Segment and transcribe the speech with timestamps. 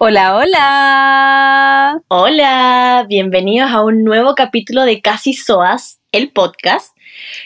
[0.00, 2.00] Hola, hola.
[2.06, 6.96] Hola, bienvenidos a un nuevo capítulo de Casi Soas, el podcast.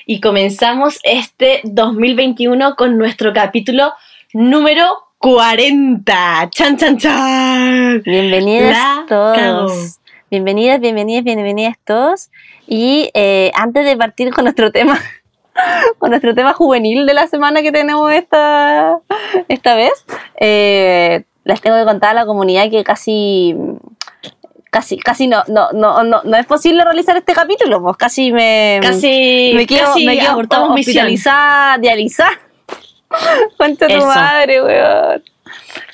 [0.04, 3.94] Y comenzamos este 2021 con nuestro capítulo
[4.34, 4.84] número
[5.16, 6.50] 40.
[6.50, 8.02] ¡Chan, chan, chan!
[8.04, 9.34] Bienvenidos La todos.
[9.38, 9.68] cagó.
[10.30, 12.30] Bienvenidas, bienvenidas, bienvenidas todos.
[12.66, 15.00] Y eh, antes de partir con nuestro tema,
[15.98, 18.98] con nuestro tema juvenil de la semana que tenemos esta,
[19.48, 20.04] esta vez,
[20.38, 23.56] eh, les tengo que contar a la comunidad que casi
[24.70, 28.80] casi casi no no no no, no es posible realizar este capítulo pues casi me
[28.82, 32.38] Casi, me quedo, casi me quedo hospitalizada dializada
[33.56, 35.22] cuenta tu madre weón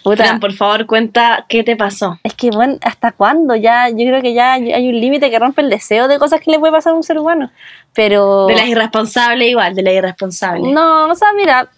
[0.02, 0.24] Puta.
[0.24, 2.18] Fran, por favor, cuenta qué te pasó.
[2.22, 3.54] Es que, bueno, ¿hasta cuándo?
[3.56, 6.50] Ya, yo creo que ya hay un límite que rompe el deseo de cosas que
[6.50, 7.50] le puede pasar a un ser humano.
[7.92, 8.46] Pero.
[8.46, 10.72] De las irresponsables igual, de las irresponsables.
[10.72, 11.68] No, o sea, mira,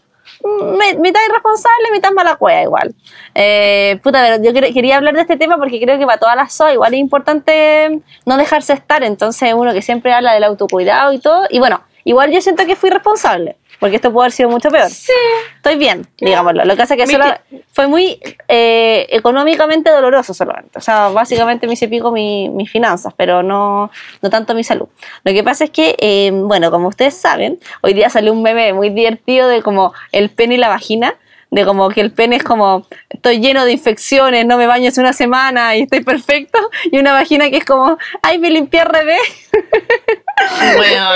[0.98, 2.94] mitad irresponsable, mitad mala cueva igual.
[3.34, 6.36] Eh, puta, pero yo quer- quería hablar de este tema porque creo que para todas
[6.36, 9.02] las SOA igual es importante no dejarse estar.
[9.02, 11.44] Entonces, uno que siempre habla del autocuidado y todo.
[11.50, 13.56] Y bueno, igual yo siento que fui responsable.
[13.80, 14.90] Porque esto puede haber sido mucho peor.
[14.90, 15.10] Sí.
[15.56, 16.64] Estoy bien, digámoslo.
[16.64, 17.24] Lo que pasa es que solo
[17.72, 20.78] fue muy eh, económicamente doloroso solamente.
[20.78, 24.88] O sea, básicamente me hice pico mi- mis finanzas, pero no, no tanto mi salud.
[25.24, 28.72] Lo que pasa es que, eh, bueno, como ustedes saben, hoy día salió un meme
[28.74, 31.14] muy divertido de como el pene y la vagina.
[31.50, 35.00] De como que el pene es como, estoy lleno de infecciones, no me baño hace
[35.00, 36.58] una semana y estoy perfecto.
[36.92, 39.20] Y una vagina que es como, ay, me limpié al revés.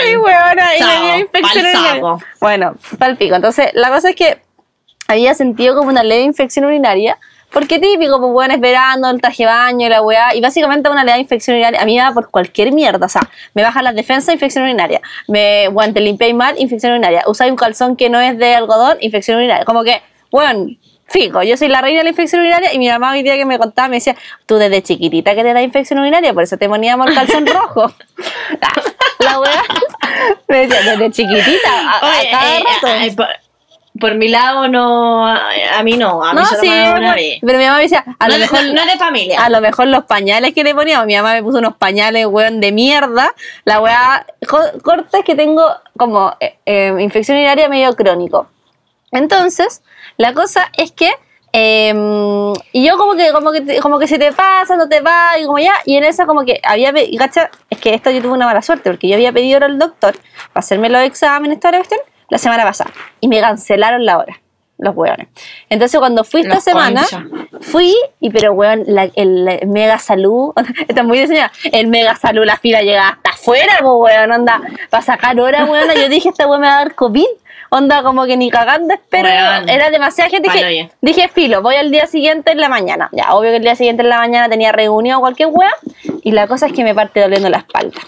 [0.06, 1.26] Y huevona, y urinaria.
[1.72, 2.22] saco.
[2.40, 3.34] Bueno, pal pico.
[3.34, 4.42] Entonces, la cosa es que
[5.08, 7.18] había sentido como una leve infección urinaria.
[7.52, 10.34] Porque típico, pues bueno, es verano, el traje de baño, la weá.
[10.34, 11.80] Y básicamente una leve infección urinaria.
[11.80, 13.06] A mí me da por cualquier mierda.
[13.06, 13.22] O sea,
[13.54, 15.00] me bajan las defensas, infección urinaria.
[15.28, 17.22] Me, bueno, te limpiáis mal, infección urinaria.
[17.28, 19.64] Usáis un calzón que no es de algodón, infección urinaria.
[19.64, 20.02] Como que,
[20.34, 20.66] bueno,
[21.06, 22.72] fijo, yo soy la reina de la infección urinaria.
[22.72, 25.52] Y mi mamá hoy día que me contaba me decía, tú desde chiquitita que te
[25.54, 27.92] da infección urinaria, por eso te poníamos el calzón rojo.
[29.20, 29.62] la weá
[30.48, 33.16] me decía, desde chiquitita, a, a Oye, cada eh, rato.
[33.16, 33.28] por,
[34.00, 35.24] por mi lado, no.
[35.28, 36.24] A, mí no.
[36.24, 37.38] A mí No, solo sí, me da una vez.
[37.40, 38.64] pero mi mamá me decía, a no, lo mejor...
[38.64, 39.44] no- no es de familia.
[39.44, 42.60] A lo mejor los pañales que le poníamos, mi mamá me puso unos pañales, weón,
[42.60, 43.32] de mierda.
[43.64, 44.26] La weá,
[44.82, 45.64] corta es que tengo
[45.96, 48.48] como eh, eh, infección urinaria medio crónico.
[49.12, 49.80] Entonces,
[50.16, 51.10] la cosa es que,
[51.52, 51.94] eh,
[52.72, 55.44] y yo como que, como que, como que se te pasa, no te va, y
[55.46, 58.32] como ya, y en esa como que había, y cacha, es que esto yo tuve
[58.32, 60.14] una mala suerte, porque yo había pedido hora al doctor
[60.52, 64.40] para hacerme los exámenes, toda la cuestión, la semana pasada, y me cancelaron la hora,
[64.78, 65.28] los hueones.
[65.68, 67.24] Entonces cuando fui esta Los semana, concha.
[67.60, 70.52] fui, y pero weón, la- el mega salud,
[70.88, 74.60] está muy diseñada, el mega salud, la fila llega hasta afuera, pues weón, onda,
[74.90, 77.26] para sacar hora, weón, yo dije, esta weón me va a dar COVID,
[77.74, 79.68] onda, como que ni cagando espero, Weón.
[79.68, 80.90] era demasiada gente, dije, ya.
[81.00, 84.02] dije, filo, voy al día siguiente en la mañana, ya, obvio que el día siguiente
[84.02, 85.72] en la mañana tenía reunión o cualquier weón,
[86.22, 88.00] y la cosa es que me parte doliendo la espalda,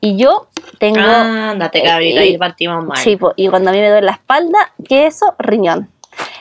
[0.00, 0.48] y yo
[0.78, 1.00] tengo...
[1.00, 2.96] Ándate, cabrito, y- ahí partimos mal.
[2.96, 5.34] Sí, po, y cuando a mí me duele la espalda, ¿qué es eso?
[5.38, 5.90] Riñón.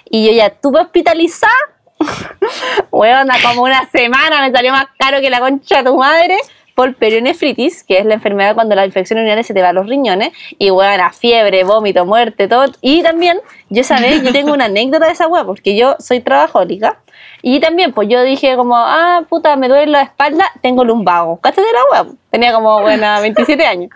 [0.10, 1.52] Y yo ya estuve hospitalizada,
[2.92, 6.38] weona, como una semana, me salió más caro que la concha de tu madre,
[6.80, 9.86] por perionefritis, que es la enfermedad cuando la infección urinaria se te va a los
[9.86, 12.68] riñones, y weona, fiebre, vómito, muerte, todo.
[12.80, 17.02] Y también, yo sabéis, yo tengo una anécdota de esa weá, porque yo soy trabajólica,
[17.42, 21.42] y también, pues yo dije como, ah, puta, me duele la espalda, tengo lumbago.
[21.42, 22.14] ¿Cállate de la weá?
[22.30, 23.90] Tenía como, buena, 27 años.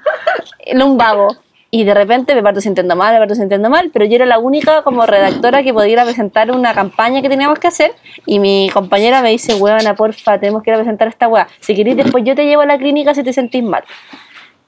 [0.74, 1.38] Lumbago.
[1.76, 4.38] Y de repente me parto sintiendo mal, me parto sintiendo mal, pero yo era la
[4.38, 7.94] única como redactora que podía ir a presentar una campaña que teníamos que hacer
[8.28, 11.48] y mi compañera me dice, huevona, porfa, tenemos que ir a presentar esta hueá.
[11.62, 13.84] Si queréis, después yo te llevo a la clínica si te sentís mal.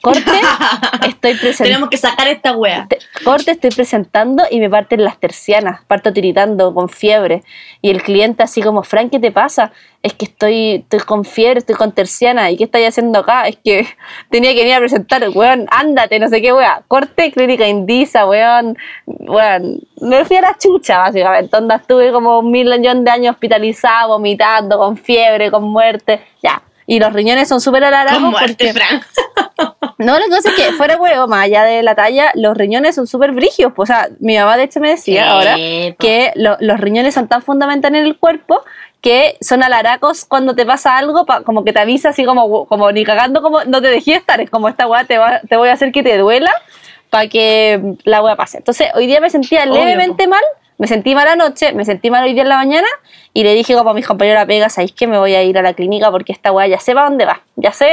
[0.05, 0.21] Corte,
[1.07, 1.63] estoy presentando.
[1.63, 2.85] Tenemos que sacar esta wea.
[2.88, 7.43] Te- corte, estoy presentando y me parten las tercianas, parto tiritando con fiebre.
[7.81, 9.71] Y el cliente así como, Frank, ¿qué te pasa?
[10.03, 12.52] Es que estoy, estoy con fiebre, estoy con terciana.
[12.52, 13.47] ¿Y qué estáis haciendo acá?
[13.47, 13.87] Es que
[14.29, 16.84] tenía que venir a presentar, weón, ándate, no sé qué, weón.
[16.87, 18.78] Corte, clínica indisa, weón.
[19.08, 21.58] Weón, me fui a la chucha, básicamente.
[21.58, 26.22] Onda, estuve como un millón de años hospitalizada, vomitando, con fiebre, con muerte.
[26.43, 26.61] Ya.
[26.85, 28.73] Y los riñones son súper alargados Con muerte, porque...
[28.73, 29.01] Fran.
[29.97, 33.07] No, la cosa es que fuera huevo, más allá de la talla, los riñones son
[33.07, 33.72] súper brígidos.
[33.73, 35.96] pues, O sea, mi mamá de hecho me decía Sí, ahora po.
[35.99, 38.61] que lo- los riñones son tan fundamentales en el cuerpo
[39.02, 42.91] que son alaracos cuando te pasa algo, pa- como que te avisa así como, como
[42.91, 45.69] ni cagando, como no te dejé estar, es como esta weá te, va- te voy
[45.69, 46.51] a hacer que te duela
[47.09, 48.58] para que la weá pase.
[48.58, 50.41] Entonces, hoy día me sentía Obvio, levemente mal,
[50.78, 52.87] me sentí mal anoche, me sentí mal hoy día en la mañana
[53.34, 55.61] y le dije como a mis compañeros pega, ¿sabéis que me voy a ir a
[55.61, 57.41] la clínica porque esta weá ya sé para dónde va?
[57.55, 57.87] Ya sé,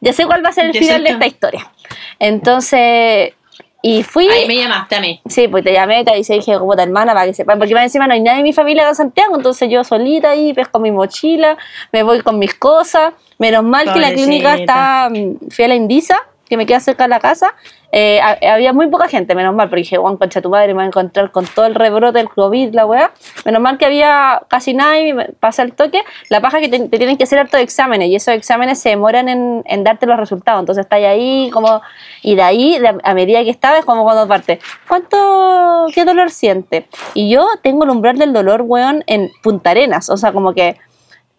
[0.00, 1.70] ya sé cuál va a ser el final de esta historia.
[2.18, 3.32] Entonces,
[3.80, 4.28] Y fui.
[4.28, 5.20] Ahí me llamaste a mí.
[5.28, 7.58] Sí, pues te llamé, te avisé, dije, como tu hermana, para que sepan.
[7.58, 10.52] Porque más encima no hay nadie en mi familia de Santiago, entonces yo solita ahí,
[10.52, 11.56] pesco mi mochila,
[11.92, 13.12] me voy con mis cosas.
[13.38, 15.06] Menos mal que la clínica Pobrecita.
[15.06, 15.10] está.
[15.10, 16.18] mm, Fui a la Indisa,
[16.48, 17.54] que me queda cerca de la casa.
[17.90, 20.74] eh, ha- había muy poca gente, menos mal, porque dije, Juan, concha tu madre, me
[20.74, 23.12] voy a encontrar con todo el rebrote del COVID, la weá.
[23.46, 25.26] Menos mal que había casi nadie, me
[25.58, 26.02] el toque.
[26.28, 29.28] La paja que te, te tienen que hacer hartos exámenes, y esos exámenes se demoran
[29.30, 30.60] en, en darte los resultados.
[30.60, 31.80] Entonces estás ahí, como.
[32.22, 34.60] Y de ahí, de- a medida que estaba, es como cuando parte.
[34.86, 35.86] ¿Cuánto.
[35.94, 36.86] qué dolor siente?
[37.14, 40.10] Y yo tengo el umbral del dolor, weón, en Punta Arenas.
[40.10, 40.76] O sea, como que.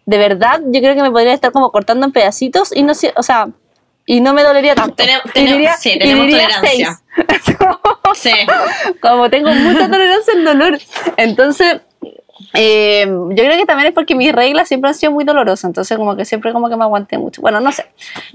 [0.06, 3.12] De verdad, yo creo que me podría estar como cortando en pedacitos y no sé,
[3.16, 3.48] o sea,
[4.12, 4.96] y no me dolería tanto.
[4.96, 6.98] Tenemos- tenemos- diría- sí, tenemos tolerancia.
[7.14, 7.56] seis.
[8.14, 8.32] Sí.
[9.00, 10.78] como tengo mucha tolerancia al dolor.
[11.16, 11.80] Entonces,
[12.54, 15.96] eh, yo creo que también es porque mis reglas siempre han sido muy dolorosas, entonces
[15.96, 17.40] como que siempre como que me aguanté mucho.
[17.40, 17.86] Bueno, no sé.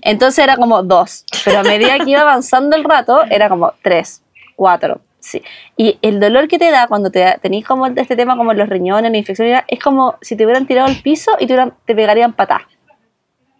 [0.01, 4.22] Entonces era como dos, pero a medida que iba avanzando el rato era como tres,
[4.56, 5.01] cuatro.
[5.19, 5.42] Sí.
[5.75, 9.12] Y el dolor que te da cuando te tenéis como este tema como los riñones,
[9.12, 12.31] la infección, es como si te hubieran tirado al piso y te, hubieran- te pegarían
[12.33, 12.62] patas.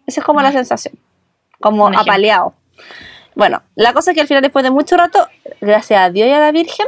[0.06, 0.94] Esa es como la sensación.
[1.60, 2.54] Como apaleado.
[3.34, 5.26] Bueno, la cosa es que al final, después de mucho rato,
[5.60, 6.86] gracias a Dios y a la Virgen,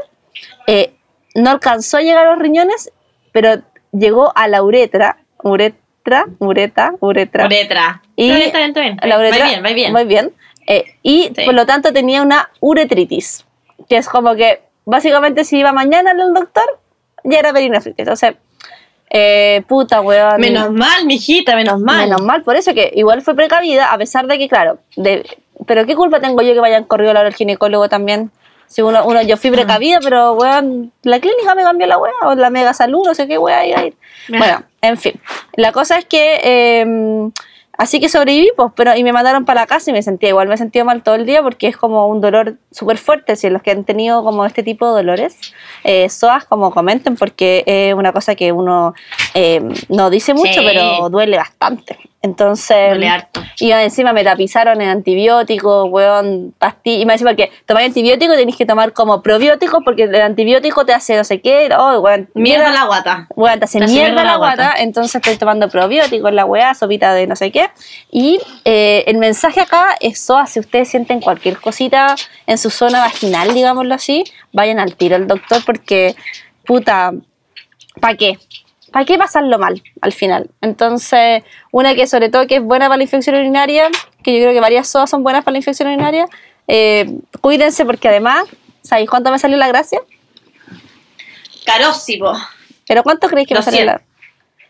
[0.67, 0.95] eh,
[1.35, 2.91] no alcanzó a llegar a los riñones,
[3.33, 3.63] pero
[3.93, 7.47] llegó a la uretra, uretra, ureta, uretra.
[7.47, 8.03] Uretra.
[8.17, 9.93] Y Está bien, la uretra, Va bien, va bien.
[9.93, 10.33] muy bien.
[10.67, 11.45] Eh, y Sí.
[11.45, 13.45] por lo tanto tenía una uretritis,
[13.89, 16.79] que es como que básicamente si iba mañana al doctor,
[17.25, 17.99] ya era perinefritis.
[18.01, 18.35] Entonces,
[19.11, 20.41] eh, puta weón.
[20.41, 22.09] Menos mal, mijita, menos mal.
[22.09, 25.25] Menos mal, por eso que igual fue precavida, a pesar de que, claro, de,
[25.67, 28.31] pero ¿qué culpa tengo yo que vayan corrido a la hora del ginecólogo también?
[28.67, 32.35] Si uno, uno, yo fui precavida, pero weón, la clínica me cambió la weá, o
[32.35, 33.95] la mega salud, no sé qué weá iba a ir.
[34.29, 35.19] Bueno, en fin.
[35.55, 37.31] La cosa es que eh,
[37.79, 40.49] así que sobreviví, pues, pero y me mandaron para la casa y me sentía igual,
[40.49, 43.35] me sentía mal todo el día porque es como un dolor súper fuerte.
[43.37, 45.39] Si los que han tenido como este tipo de dolores,
[45.85, 48.93] eh, SOAS, como comenten, porque es una cosa que uno
[49.35, 50.67] eh, no dice mucho, Sí.
[50.67, 51.99] pero duele bastante.
[52.21, 53.43] Entonces, harto.
[53.61, 57.03] y encima me tapizaron en antibióticos, weón, pastillas.
[57.03, 60.93] Y me decía porque tomar antibiótico tenés que tomar como probiótico porque el antibiótico te
[60.93, 61.69] hace no sé qué.
[61.79, 63.29] Oh, weón, Mierda la guata.
[63.37, 64.83] Weón, te hace Te hace mierda mierda la la guata, guata.
[64.83, 67.71] entonces estoy tomando probióticos, la weá, sopita de no sé qué.
[68.11, 72.17] Y eh, el mensaje acá es SOA, si ustedes sienten cualquier cosita
[72.47, 76.17] en su zona vaginal, digámoslo así, vayan al tiro al doctor porque,
[76.67, 77.13] puta,
[78.01, 78.39] ¿para qué?
[78.93, 80.51] ¿Para qué pasarlo mal al final?
[80.61, 83.89] Entonces, una que sobre todo que es buena para la infección urinaria,
[84.23, 86.27] que yo creo que varias SOA son buenas para la infección urinaria,
[86.67, 88.47] eh, cuídense porque además,
[88.83, 90.01] ¿sabéis cuánto me salió la gracia?
[91.65, 92.33] Carósimo.
[92.87, 94.01] ¿Pero cuánto creéis que me salió 200.
[94.01, 94.07] la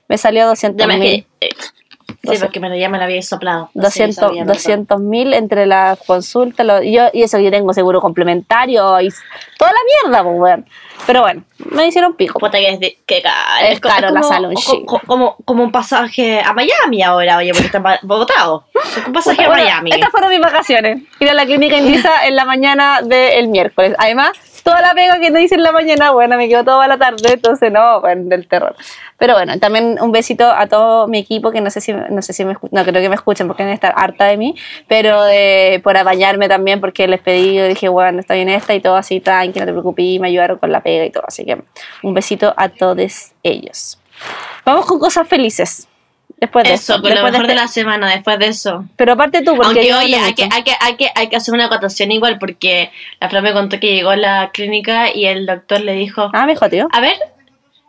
[0.09, 1.27] Me salió 200 Llama mil.
[1.41, 1.51] eh,
[2.35, 3.71] Sí, porque me lo llama la había soplado.
[3.75, 4.55] No sé, 200 sabía, perdón.
[4.57, 9.09] 200 mil entre las consultas lo- yo, y eso yo tengo seguro complementario y
[9.59, 10.59] toda la mierda, pues.
[11.07, 12.39] Pero bueno, me hicieron pico.
[12.41, 13.67] Puta que es de, que caro.
[13.69, 14.83] Es caro la salud, co- sí.
[14.85, 18.35] co- como, como un pasaje a Miami ahora, oye, porque está en Bogotá.
[18.85, 19.91] Es un pasaje a Bueno, Miami.
[19.93, 21.03] Estas fueron mis vacaciones.
[21.21, 23.95] Ir a la clínica indisa en la mañana del miércoles.
[23.99, 24.33] Además,
[24.69, 27.33] toda la pega que no hice en la mañana, bueno, me quedó toda la tarde,
[27.33, 28.77] entonces no, bueno, del terror.
[29.17, 32.35] Pero bueno, también un besito a todo mi equipo, que no sé si, no sé
[32.35, 34.55] si me no creo que me escuchen porque deben estar harta de mí,
[34.87, 38.97] pero de, por apañarme también, porque les pedí, dije, bueno, estoy en esta y todo
[38.97, 41.25] así, tranqui, no te preocupes, y me ayudaron con la pega y todo.
[41.27, 41.63] Así que
[42.03, 43.99] un besito a todos ellos.
[44.67, 45.89] Vamos con cosas felices.
[46.41, 48.85] Después de Eso, esto, con lo mejor de este- la semana, después de eso.
[48.97, 51.53] Pero aparte tú, porque Aunque, oye, hay que, hay, que, hay, que, hay que hacer
[51.53, 55.47] una acotación igual, porque la Fran me contó que llegó a la clínica y el
[55.47, 56.87] doctor le dijo: Ah, me dijo, tío.
[56.93, 57.17] A ver,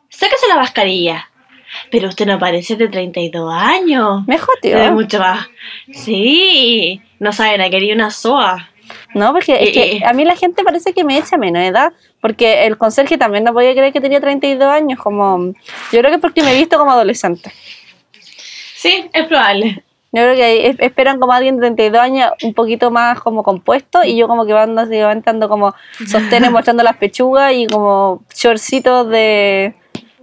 [0.10, 1.29] sáquese la mascarilla.
[1.91, 4.24] Pero usted no parece de 32 años.
[4.27, 4.72] Me dijo, tío.
[4.72, 5.48] Se ve mucho más.
[5.94, 8.70] Sí, no saben, a quería una SOA.
[9.13, 11.94] No, porque es que Eh, a mí la gente parece que me echa menos edad,
[12.22, 15.53] porque el conserje también no podía creer que tenía 32 años, como
[15.91, 17.51] yo creo que es porque me he visto como adolescente.
[18.81, 19.83] Sí, es probable.
[20.12, 24.03] Yo creo que es- esperan como alguien de 32 años un poquito más como compuesto
[24.05, 25.75] y yo como que van básicamente ando como
[26.07, 29.75] sostenes mostrando las pechugas y como shortcitos de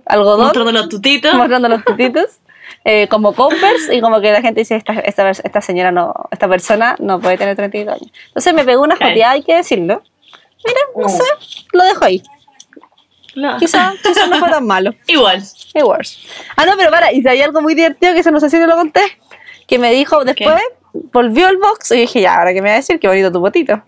[0.06, 1.34] algodón Mostrando los tutitos.
[1.34, 2.38] mostrando los tutitos.
[2.84, 6.48] eh, como Converse y como que la gente dice esta, esta, esta señora no, esta
[6.48, 8.10] persona no puede tener 32 años.
[8.28, 10.02] Entonces me pegó una joteada, hay que decirlo.
[10.64, 11.10] Mira, no Mm.
[11.10, 11.25] sé,
[11.72, 12.22] lo dejo ahí.
[13.36, 13.58] No.
[13.58, 14.92] Quizá, quizá no fue tan malo.
[15.06, 15.42] Igual.
[15.74, 16.26] Works.
[16.56, 18.58] Ah, no, pero para, y si hay algo muy divertido que eso no sé si
[18.58, 19.02] te lo conté,
[19.68, 20.62] que me dijo después,
[21.12, 23.40] volvió el box y dije, ya, ahora que me va a decir, qué bonito tu
[23.40, 23.82] botito.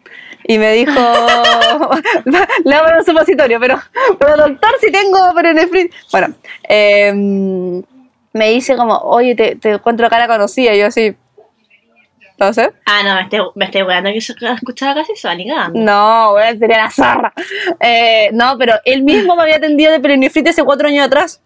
[0.45, 0.93] Y me dijo,
[2.25, 3.81] le voy a un supositorio, pero,
[4.19, 5.93] pero doctor, si tengo perenefrit.
[6.13, 7.83] Bueno, em,
[8.35, 11.17] me dice como, oye, te, te encuentro cara conocida, y yo así,
[12.39, 12.75] ¿Lo vas a hacer?
[12.87, 15.71] Ah, no, me estoy, me estoy weando que se escuchaba casi Sónica.
[15.75, 17.33] No, weón, sería la zorra.
[17.81, 21.43] Eh, no, pero él mismo me había atendido de peronifrite hace cuatro años atrás.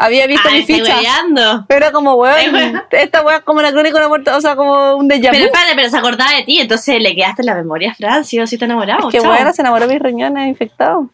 [0.00, 0.96] Había visto Ah, mi ficha.
[0.96, 1.64] weyando.
[1.66, 2.82] Pero como, weón, weón.
[2.90, 5.32] esta weón es como una crónica de una muerte, o sea, como un déjà vu.
[5.32, 8.36] Pero espérate, pero se acordaba de ti, entonces le quedaste en la memoria, Fran, si
[8.36, 9.08] yo sí te enamorado.
[9.08, 9.26] que chao.
[9.26, 11.06] bueno, se enamoró de mis riñones infectados.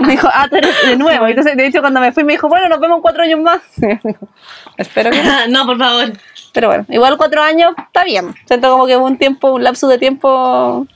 [0.00, 1.26] Me dijo, ah, tú eres de nuevo.
[1.26, 3.60] Entonces, de hecho, cuando me fui, me dijo, bueno, nos vemos en cuatro años más.
[4.76, 5.46] Espero que no.
[5.48, 6.12] no, por favor.
[6.52, 8.34] Pero bueno, igual cuatro años está bien.
[8.46, 10.86] Siento como que hubo un tiempo, un lapso de tiempo.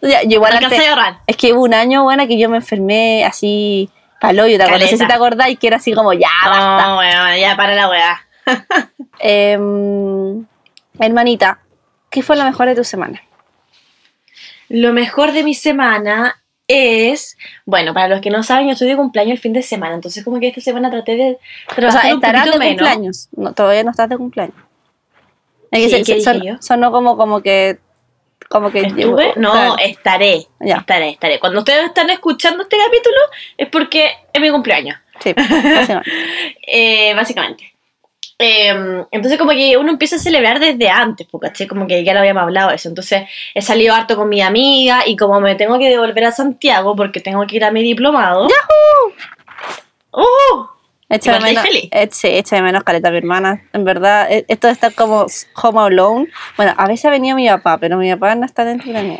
[0.00, 0.80] Ya, igual antes-.
[1.26, 3.90] Es que hubo un año, bueno, que yo me enfermé así
[4.20, 6.86] palo, yo te no sé si te acordáis que era así como, ya, basta.
[6.86, 8.26] No, ya para la weá.
[9.18, 10.46] Em,
[10.98, 11.58] hermanita,
[12.08, 13.22] ¿qué fue lo mejor de tu semana?
[14.68, 18.96] Lo mejor de mi semana es, bueno, para los que no saben, yo estoy de
[18.96, 21.38] cumpleaños el fin de semana, entonces como que esta semana traté de
[21.70, 22.68] O trabajar sea, un estarás de menos.
[22.68, 23.28] cumpleaños.
[23.36, 24.56] No, todavía no estás de cumpleaños.
[25.70, 26.54] Es que Sí, se- ¿qué se- dije son- yo?
[26.62, 27.78] sonó como, como que.
[28.48, 28.80] Como que.
[28.82, 29.32] ¿Estuve?
[29.36, 29.76] No, Claro.
[29.78, 30.46] estaré.
[30.60, 30.76] Ya.
[30.76, 31.40] Estaré, estaré.
[31.40, 33.16] Cuando ustedes están escuchando este capítulo
[33.58, 34.96] es porque es mi cumpleaños.
[35.20, 36.10] Sí, básicamente.
[36.66, 37.73] Eh, básicamente.
[38.38, 41.66] Eh, entonces como que uno empieza a celebrar desde antes, ¿cachai?
[41.66, 42.88] Como que ya lo habíamos hablado eso.
[42.88, 46.96] Entonces he salido harto con mi amiga y como me tengo que devolver a Santiago
[46.96, 48.48] porque tengo que ir a mi diplomado.
[50.12, 50.66] ¡Uh!
[51.08, 51.64] Echa de menos,
[52.10, 53.62] sí, echa de menos caleta mi hermana.
[53.72, 55.26] En verdad, eh, esto de estar como
[55.62, 56.28] home alone.
[56.56, 59.18] Bueno, a veces ha venido mi papá, pero mi papá no está dentro de mí.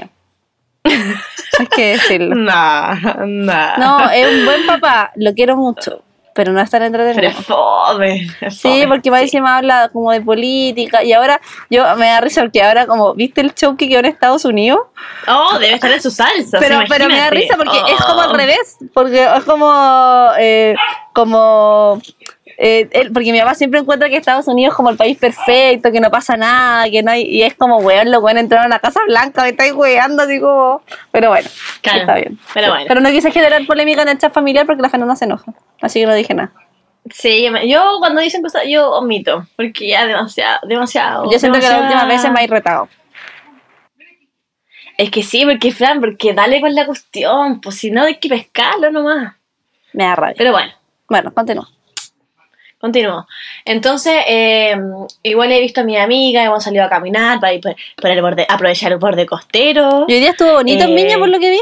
[0.84, 2.34] Hay que decirlo.
[2.34, 2.94] No,
[3.26, 3.76] no.
[3.76, 6.02] No, es un buen papá, lo quiero mucho,
[6.34, 8.26] pero no está dentro de Pero es fome.
[8.42, 9.24] es Sí, porque más sí.
[9.26, 13.40] encima habla como de política y ahora yo me da risa porque ahora como, ¿viste
[13.40, 14.80] el show que quedó en Estados Unidos?
[15.26, 16.58] Oh, debe estar en su salsa.
[16.60, 18.06] Pero, pero me da risa porque es Oh.
[18.08, 20.74] como al revés, porque es como, eh,
[21.14, 22.00] como,
[22.56, 25.90] eh, él- porque mi mamá siempre encuentra que Estados Unidos es como el país perfecto,
[25.92, 28.76] que no pasa nada, que no hay, y es como, weón, los weón entraron a
[28.76, 31.48] la Casa Blanca, me estáis weando, como, pero bueno,
[31.82, 32.38] Claro, está bien.
[32.52, 32.84] pero bueno.
[32.88, 36.00] Pero no quise generar polémica en el chat familiar porque la Fernanda se enoja, así
[36.00, 36.52] que no dije nada.
[37.12, 41.30] Sí, yo, cuando dicen cosas, yo omito, porque ya demasiado, demasiado.
[41.30, 42.88] Yo siento que las demasiado- últimas veces me ha irritado.
[44.96, 48.28] Es que sí, porque Fran, porque dale con la cuestión, pues si no hay que
[48.28, 49.34] pescarlo nomás.
[49.92, 50.34] Me da rabia.
[50.38, 50.72] Pero bueno,
[51.08, 51.68] Bueno, continúa.
[52.84, 53.26] Continúo.
[53.64, 54.76] Entonces, eh,
[55.22, 58.20] igual he visto a mi amiga, hemos salido a caminar para ir por, por el
[58.20, 60.04] borde, aprovechar el borde costero.
[60.06, 61.60] Y hoy día estuvo bonito en Eh, Viña por lo que vi.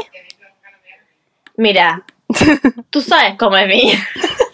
[1.55, 2.03] Mira,
[2.89, 3.93] tú sabes cómo es mi.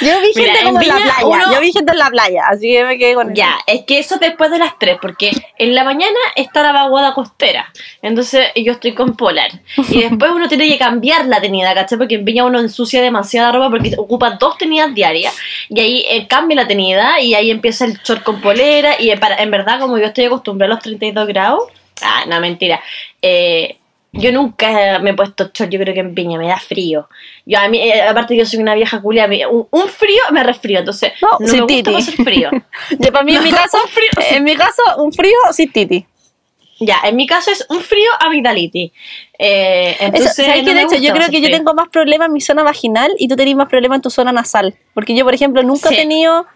[0.00, 1.26] Yo vi Mira, gente en como en la playa.
[1.26, 3.34] uno- Yo vi gente en la playa, así que me quedé con eso.
[3.34, 7.12] Ya, es que eso después de las 3, porque en la mañana está la vaguada
[7.14, 7.72] costera.
[8.02, 9.50] Entonces yo estoy con polar.
[9.90, 11.98] Y después uno tiene que cambiar la tenida, ¿cachai?
[11.98, 15.36] Porque en Viña uno ensucia demasiada ropa porque ocupa dos tenidas diarias.
[15.68, 18.94] Y ahí eh, cambia la tenida y ahí empieza el short con polera.
[18.98, 21.64] Y para, en verdad, como yo estoy acostumbrada a los 32 grados,
[22.02, 22.80] ah, no, mentira.
[23.20, 23.76] Eh,
[24.12, 27.08] yo nunca me he puesto short, yo creo que en Viña me da frío.
[27.46, 30.42] Yo a mí, eh, aparte yo soy una vieja culia, a un, un frío me
[30.42, 31.92] resfrío, entonces No, no, sin me gusta titi.
[31.92, 32.50] pasar frío.
[32.98, 36.06] Yo, para mí, en mi caso, frío, en mi caso, un frío sin titi.
[36.82, 38.90] Ya, en mi caso es un frío amigdalitis.
[39.38, 40.74] Eh, Eso, entonces, ¿Sabes no qué?
[40.74, 43.36] De hecho, yo creo que yo tengo más problemas en mi zona vaginal y tú
[43.36, 44.74] tenés más problemas en tu zona nasal.
[44.94, 45.94] Porque yo, por ejemplo, nunca Sí.
[45.94, 46.46] he tenido,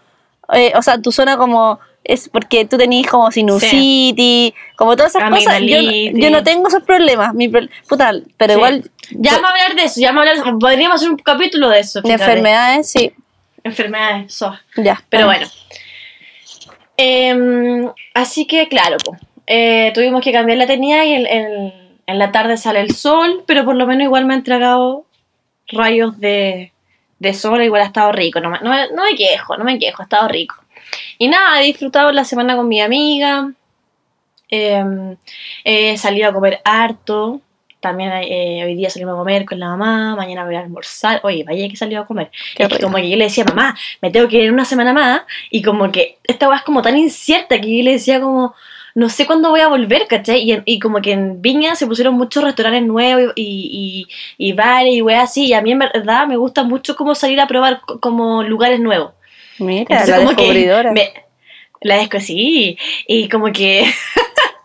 [0.54, 5.30] eh, o sea, tu zona como, es porque tú tenés como sinusitis, como todas esas
[5.30, 5.60] cosas.
[5.62, 7.34] Yo, yo no tengo esos problemas.
[7.34, 8.58] Mi pro- puta, pero Sí.
[8.58, 11.68] igual, Ya vamos a hablar de eso, ya vamos a hablar, podríamos hacer un capítulo
[11.70, 12.00] de eso.
[12.00, 12.24] de fíjate.
[12.24, 13.12] enfermedades, sí,
[13.64, 14.54] Enfermedades, so.
[14.76, 15.02] ya.
[15.08, 15.46] Pero bueno.
[16.96, 21.72] Em, así que, claro, po, eh, tuvimos que cambiar la tenida y el- el-
[22.06, 25.04] en la tarde sale el sol, pero por lo menos igual me ha entregado
[25.68, 26.72] rayos de,
[27.18, 28.40] de sol, igual ha estado rico.
[28.40, 30.56] No me, no, me, no me quejo, no me quejo, ha estado rico.
[31.18, 33.52] Y nada, he disfrutado la semana con mi amiga.
[34.48, 35.16] em,
[35.64, 37.40] he salido a comer harto.
[37.80, 41.20] También eh, hoy día salimos a comer con la mamá, mañana voy a almorzar.
[41.22, 42.30] Oye, vaya que salió a comer.
[42.56, 45.22] Es que como que yo le decía, mamá, me tengo que ir una semana más.
[45.50, 48.54] Y como que esta weá es como tan incierta que yo le decía como,
[48.94, 50.40] no sé cuándo voy a volver, ¿cachai?
[50.44, 54.06] Y, en- y como que en Viña se pusieron muchos restaurantes nuevos y,
[54.38, 55.46] y, y bares y weá así.
[55.48, 58.80] Y a mí en verdad me gusta mucho como salir a probar co- como lugares
[58.80, 59.12] nuevos.
[59.58, 60.92] Mira, Entonces, la como que descubridora.
[60.92, 61.12] me-
[61.80, 62.78] la desco sí.
[63.06, 63.86] Y como que...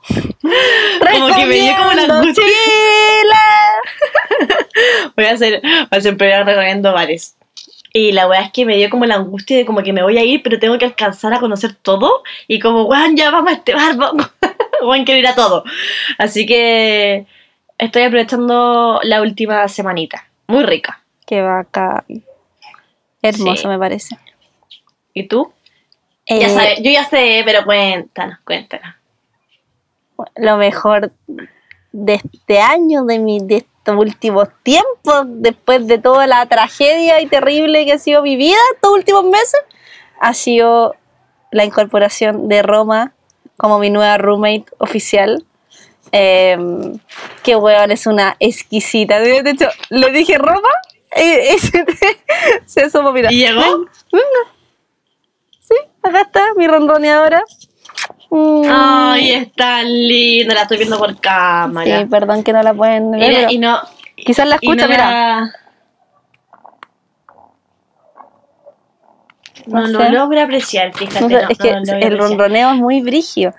[1.11, 2.43] como que me dio como la angustia.
[5.15, 7.35] Voy a hacer, voy a hacer un programa recorriendo bares.
[7.91, 10.17] Y la weá es que me dio como la angustia de como que me voy
[10.17, 12.23] a ir, pero tengo que alcanzar a conocer todo.
[12.47, 14.29] Y como, weón, ya vamos a este bar, vamos.
[14.81, 15.65] Weón, quiero ir a todo.
[16.17, 17.25] Así que
[17.77, 20.25] estoy aprovechando la última semanita.
[20.47, 21.01] Muy rica.
[21.27, 22.05] Qué vaca.
[23.21, 23.67] Hermoso Sí.
[23.67, 24.17] me parece.
[25.19, 25.51] ¿Y tú?
[26.29, 28.95] Ya Eh, yo ya sé, pero cuéntanos, cuéntanos.
[30.35, 31.11] lo mejor
[31.91, 37.25] de este año, de, mi, de estos últimos tiempos, después de toda la tragedia y
[37.27, 39.59] terrible que ha sido mi vida estos últimos meses,
[40.21, 40.95] ha sido
[41.51, 43.13] la incorporación de Roma
[43.57, 45.43] como mi nueva roommate oficial.
[46.11, 46.57] Eh,
[47.43, 49.19] que weón, es una exquisita.
[49.19, 50.69] De hecho, le dije Roma,
[51.11, 51.85] ese-
[52.65, 53.31] se asomó, mira.
[53.31, 53.85] ¿Y llegó?
[56.03, 57.43] Acá está mi ronroneadora.
[58.29, 58.61] Mm.
[58.69, 61.99] Ay, está linda, la estoy viendo por cámara.
[61.99, 63.79] Sí, perdón que no la pueden ver, Mira, y no.
[64.15, 65.51] quizás la escucha, no mira.
[69.65, 70.09] No, No lo sé.
[70.09, 71.27] logro apreciar, fíjate.
[71.27, 71.69] No es que
[72.07, 73.53] el ronroneo es muy brigio.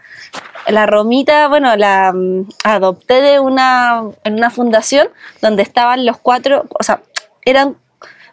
[0.69, 5.09] La romita, bueno, la mm, adopté de una, en una fundación
[5.41, 7.01] donde estaban los cuatro, o sea,
[7.45, 7.77] eran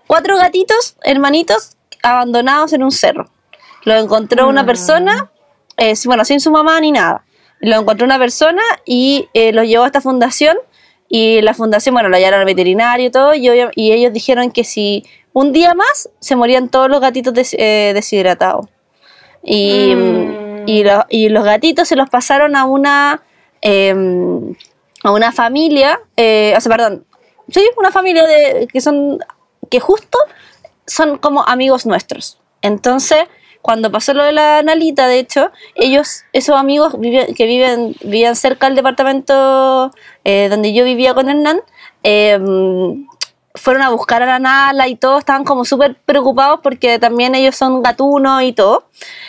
[0.07, 3.29] cuatro gatitos, hermanitos, abandonados en un cerro.
[3.87, 4.65] Lo encontró una Mm.
[4.65, 5.31] persona,
[5.77, 7.23] eh, bueno, sin su mamá ni nada.
[7.61, 10.57] Lo encontró una persona y eh, lo llevó a esta fundación
[11.07, 15.05] y la fundación, bueno, lo llevaron al veterinario y todo, y, ellos dijeron que si
[15.31, 18.65] un día más se morían todos los gatitos des- eh, deshidratados.
[19.41, 20.63] Y, Mm.
[20.67, 23.21] y, lo- y los gatitos se los pasaron a una,
[23.61, 24.53] em,
[25.03, 27.05] a una familia, eh, o sea, perdón,
[27.49, 29.19] sí, una familia de, que son,
[29.71, 30.17] que justo
[30.85, 32.37] son como amigos nuestros.
[32.61, 33.19] Entonces,
[33.67, 38.37] cuando pasó lo de la Nalita, de hecho, ellos, esos amigos vive- que viven, vivían
[38.37, 39.91] cerca del departamento
[40.23, 41.59] eh, donde yo vivía con Hernán,
[42.01, 43.05] em,
[43.55, 47.57] fueron a buscar a la Nala y todos estaban como súper preocupados porque también ellos
[47.57, 48.85] son gatunos y todo.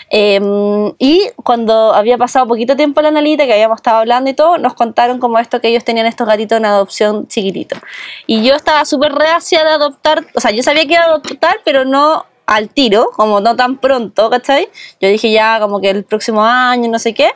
[0.08, 4.56] Em, y cuando había pasado poquito tiempo la Nalita, que habíamos estado hablando y todo,
[4.58, 7.80] nos contaron como esto que ellos tenían estos gatitos en adopción chiquititos.
[8.28, 11.56] Y yo estaba súper reacia de adoptar, o sea, yo sabía que iba a adoptar,
[11.64, 14.68] pero no al tiro, como no tan pronto, ¿cachai?
[15.00, 17.30] Yo dije ya como que el próximo año, no sé qué.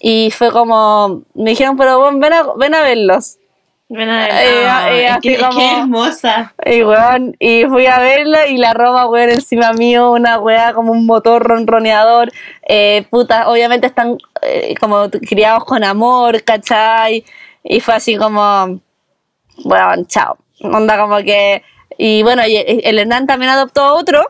[0.00, 3.38] Y fue como, me dijeron, pero bueno, ven a, ven a verlos.
[3.88, 4.30] Ven a ver.
[4.32, 6.52] Eh, Ay, eh, qué, qué hermosa.
[6.66, 10.90] Y, weón, y fui a verla y la Roma, weón, encima mío, una weá como
[10.90, 12.32] un motor ronroneador.
[12.68, 17.24] Eh, puta, obviamente están eh, como criados con amor, ¿cachai?
[17.62, 18.80] Y fue así como,
[19.64, 20.38] bueno, chao.
[20.60, 21.62] Onda como que...
[21.98, 24.24] Y bueno, y el Hernán también adoptó a otro,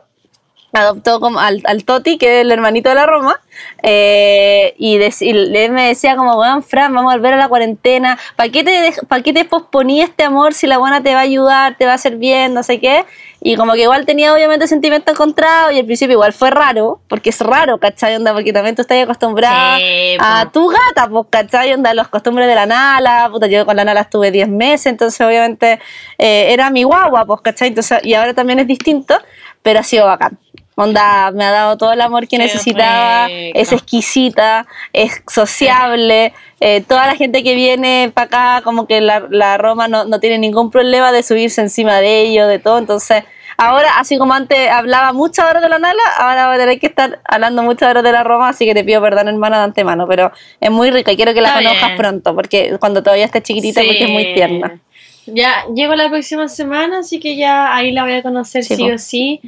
[0.72, 3.40] adoptó como al, al Toti, que es el hermanito de la Roma,
[3.82, 8.18] eh, y, y él me decía como, weón, Fran, vamos a volver a la cuarentena,
[8.36, 11.22] ¿para qué, te ¿para qué te posponí este amor si la buena te va a
[11.22, 13.04] ayudar, te va a hacer bien, no sé qué?
[13.46, 17.28] Y como que igual tenía obviamente sentimientos encontrados y al principio igual fue raro, porque
[17.28, 18.16] es raro, ¿cachai?
[18.16, 21.74] Onda, porque también tú estás acostumbrada Sí, a tu gata, pues, ¿cachai?
[21.74, 25.20] Onda, los costumbres de la Nala, puta, yo con la Nala estuve 10 meses, entonces
[25.20, 25.78] obviamente
[26.16, 27.68] eh, era mi guagua, pues, ¿cachai?
[27.68, 29.14] Entonces, y ahora también es distinto,
[29.62, 30.38] pero ha sido bacán.
[30.76, 37.06] Onda, me ha dado todo el amor que necesitaba, es exquisita, es sociable, eh, toda
[37.06, 40.70] la gente que viene para acá, como que la, la Roma no, no tiene ningún
[40.70, 43.22] problema de subirse encima de ellos, de todo, entonces
[43.56, 46.86] ahora, así como antes hablaba muchas horas de la Nala, ahora voy a tener que
[46.88, 50.08] estar hablando muchas horas de la Roma, así que te pido perdón hermana de antemano,
[50.08, 51.96] pero es muy rica y quiero que la Está conozcas bien.
[51.98, 54.34] pronto, porque cuando todavía esté chiquitita, porque es muy Sí.
[54.34, 54.80] tierna.
[55.26, 58.90] Ya llego la próxima semana, así que ya ahí la voy a conocer Sí, sí,
[58.90, 59.40] o sí.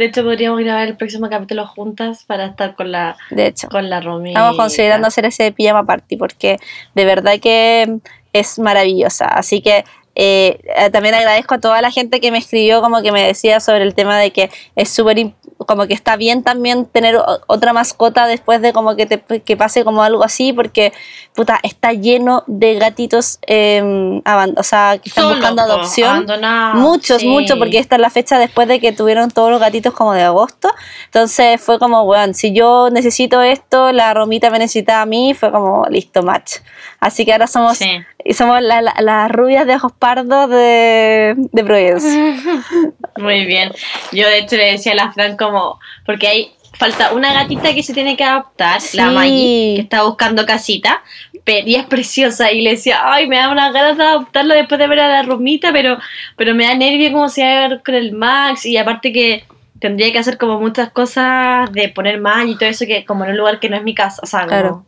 [0.00, 3.68] De hecho, podríamos grabar el próximo capítulo juntas para estar con la, De hecho.
[3.68, 4.30] con la Romy.
[4.30, 6.56] Estamos considerando hacer ese pijama party porque
[6.94, 7.98] de verdad que
[8.32, 9.26] es maravillosa.
[9.26, 9.84] Así que
[10.14, 10.58] eh,
[10.90, 13.94] también agradezco a toda la gente que me escribió, como que me decía sobre el
[13.94, 15.34] tema de que es súper, imp-
[15.66, 19.84] como que está bien también tener otra mascota después de como que, te, que pase
[19.84, 20.92] como algo así, porque
[21.34, 24.20] puta, está lleno de gatitos, eh,
[24.56, 26.26] o sea, que están Solo, buscando adopción.
[26.74, 27.28] Muchos, sí.
[27.28, 30.22] muchos, porque esta es la fecha después de que tuvieron todos los gatitos como de
[30.22, 30.70] agosto.
[31.06, 35.50] Entonces fue como, weón, si yo necesito esto, la Romita me necesita a mí, fue
[35.52, 36.56] como, listo, match.
[37.00, 37.90] Así que ahora somos, Sí.
[38.24, 42.10] y somos la- la- las rubias de ojos pardos de, de Providencia.
[43.16, 43.72] Muy bien.
[44.12, 47.82] Yo de hecho le decía a la Fran como, porque hay falta una gatita que
[47.82, 48.96] se tiene que adoptar, Sí.
[48.96, 51.02] la Maggie, que está buscando casita,
[51.44, 54.78] pero y es preciosa y le decía, ay, me da unas ganas de adoptarla después
[54.78, 55.98] de ver a la Romita, pero,
[56.36, 59.44] pero me da nervio como va a ver con el Max y aparte que
[59.78, 63.32] tendría que hacer como muchas cosas de poner Maggie y todo eso que como en
[63.32, 64.68] un lugar que no es mi casa, o sea, Claro.
[64.70, 64.86] como-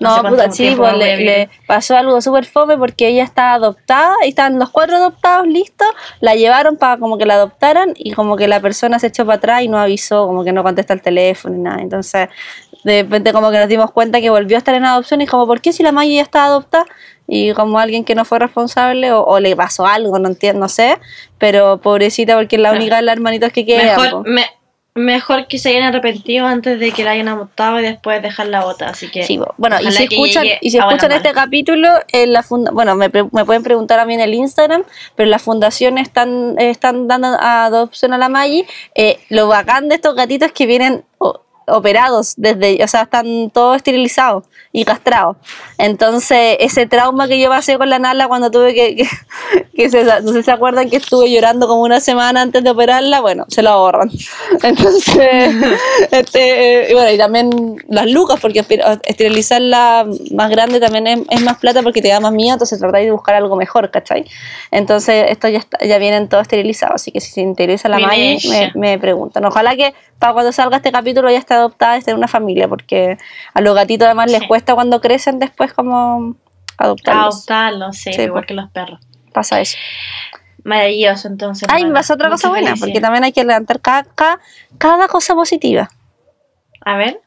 [0.00, 4.30] No, sé puta, sí, pues le, pasó algo súper fome porque ella está adoptada y
[4.30, 5.88] están los cuatro adoptados listos,
[6.20, 9.36] la llevaron para como que la adoptaran y como que la persona se echó para
[9.36, 11.82] atrás y no avisó, como que no contesta el teléfono ni nada.
[11.82, 12.28] Entonces,
[12.82, 15.46] de repente como que nos dimos cuenta que volvió a estar en adopción y como,
[15.46, 16.86] ¿por qué si la Maggie ya está adoptada?
[17.28, 20.68] Y como alguien que no fue responsable o, o le pasó algo, no entiendo, no
[20.68, 20.98] sé,
[21.38, 23.96] pero pobrecita porque es la única de las hermanitas que queda.
[23.96, 24.24] Mejor,
[24.94, 28.64] mejor que se hayan arrepentido antes de que la hayan adoptado y después dejar la
[28.64, 28.88] bota.
[28.88, 29.24] Así que.
[29.24, 33.08] Sí, bueno, y si escuchan, y si escuchan este capítulo, en la funda bueno, me,
[33.08, 34.82] pre- me pueden preguntar a mí en el Instagram,
[35.14, 38.64] pero las fundaciones están, están dando adopción a la Maggi.
[38.94, 41.04] Eh, lo bacán de estos gatitos es que vienen
[41.70, 45.36] operados desde, o sea, están todos esterilizados y castrados.
[45.78, 49.08] Entonces, ese trauma que yo pasé con la Nala cuando tuve que, que,
[49.74, 52.70] que se, no sé si se acuerdan que estuve llorando como una semana antes de
[52.70, 54.10] operarla, bueno, se lo ahorran.
[54.62, 55.54] Entonces,
[56.10, 58.64] este, eh, y bueno, y también las lucas, porque
[59.04, 63.06] esterilizarla más grande también es, es más plata porque te da más miedo, entonces tratáis
[63.06, 64.24] de buscar algo mejor, ¿cachai?
[64.70, 68.38] Entonces, esto ya, está- ya vienen todos esterilizados, así que si se interesa la Maggie,
[68.50, 69.44] me, me preguntan.
[69.44, 73.18] Ojalá que para cuando salga este capítulo ya esté adoptada, esté en una familia, porque
[73.54, 76.36] a los gatitos además les cuesta cuando crecen después como
[76.76, 77.34] adoptarlos.
[77.34, 79.00] Adoptarlo, sí, Sí, igual que los perros.
[79.32, 79.76] Pasa eso.
[80.64, 81.68] Maravilloso, entonces.
[81.70, 84.40] Ay, me pasa otra cosa buena, porque también hay que levantar cada, cada,
[84.78, 85.88] cada cosa positiva.
[86.84, 87.20] A ver.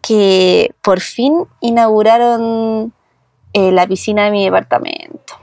[0.00, 2.92] Que por fin inauguraron
[3.52, 5.34] eh, la piscina de mi departamento.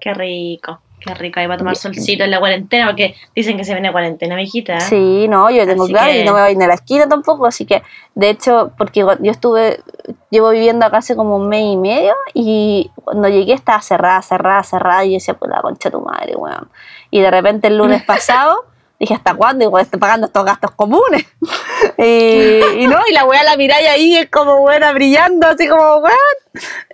[0.00, 0.80] Qué rico.
[1.06, 1.38] Qué rico.
[1.38, 4.80] Ahí va a tomar solcito en la cuarentena porque dicen que se viene cuarentena, mijita.
[4.80, 6.74] Sí, no, yo tengo Así claro que- y no me voy a ir a la
[6.74, 7.82] esquina tampoco, así que
[8.14, 9.80] de hecho, porque yo estuve,
[10.30, 14.62] llevo viviendo acá hace como un mes y medio y cuando llegué estaba cerrada, cerrada,
[14.64, 16.68] cerrada y yo decía, pues la concha de tu madre, weón.
[17.10, 18.64] Y de repente el lunes pasado
[18.98, 19.64] dije, ¿hasta cuándo?
[19.64, 21.24] Igual estoy pagando estos gastos comunes.
[21.98, 25.96] Y, y no, y la weá la miráis ahí, es como buena brillando, así como,
[25.96, 26.16] weón.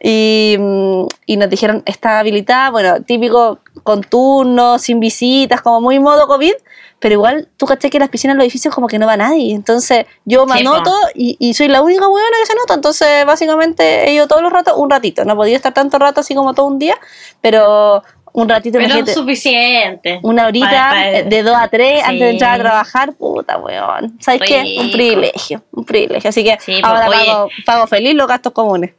[0.01, 5.99] Y, mm, y nos dijeron, está habilitada, bueno, típico con turnos, sin visitas, como muy
[5.99, 6.55] modo COVID,
[7.03, 9.17] pero igual tú caché que en las piscinas en los edificios como que no va
[9.17, 9.55] nadie.
[9.55, 12.75] Entonces yo me Sí, anoto y, y soy la única huevona que se anota.
[12.75, 15.25] Entonces básicamente he ido todos los ratos un ratito.
[15.25, 16.97] No podido estar tanto rato así como todo un día,
[17.41, 20.21] pero un ratito, Pero imagínate, suficiente.
[20.23, 20.95] una horita
[21.27, 22.03] de 2 a 3 Sí.
[22.05, 24.17] antes de entrar a trabajar, puta weón.
[24.21, 24.77] ¿Sabes qué?
[24.81, 26.31] Un privilegio, un privilegio.
[26.31, 27.27] Así que Sí, ahora oye.
[27.27, 28.93] pago, pago feliz los gastos comunes.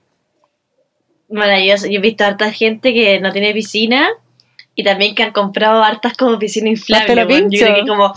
[1.29, 1.87] Maravilloso.
[1.87, 4.09] Yo he visto harta gente que no tiene piscina
[4.75, 7.15] y también que han comprado hartas como piscina inflable.
[7.49, 8.13] Yo creo que como,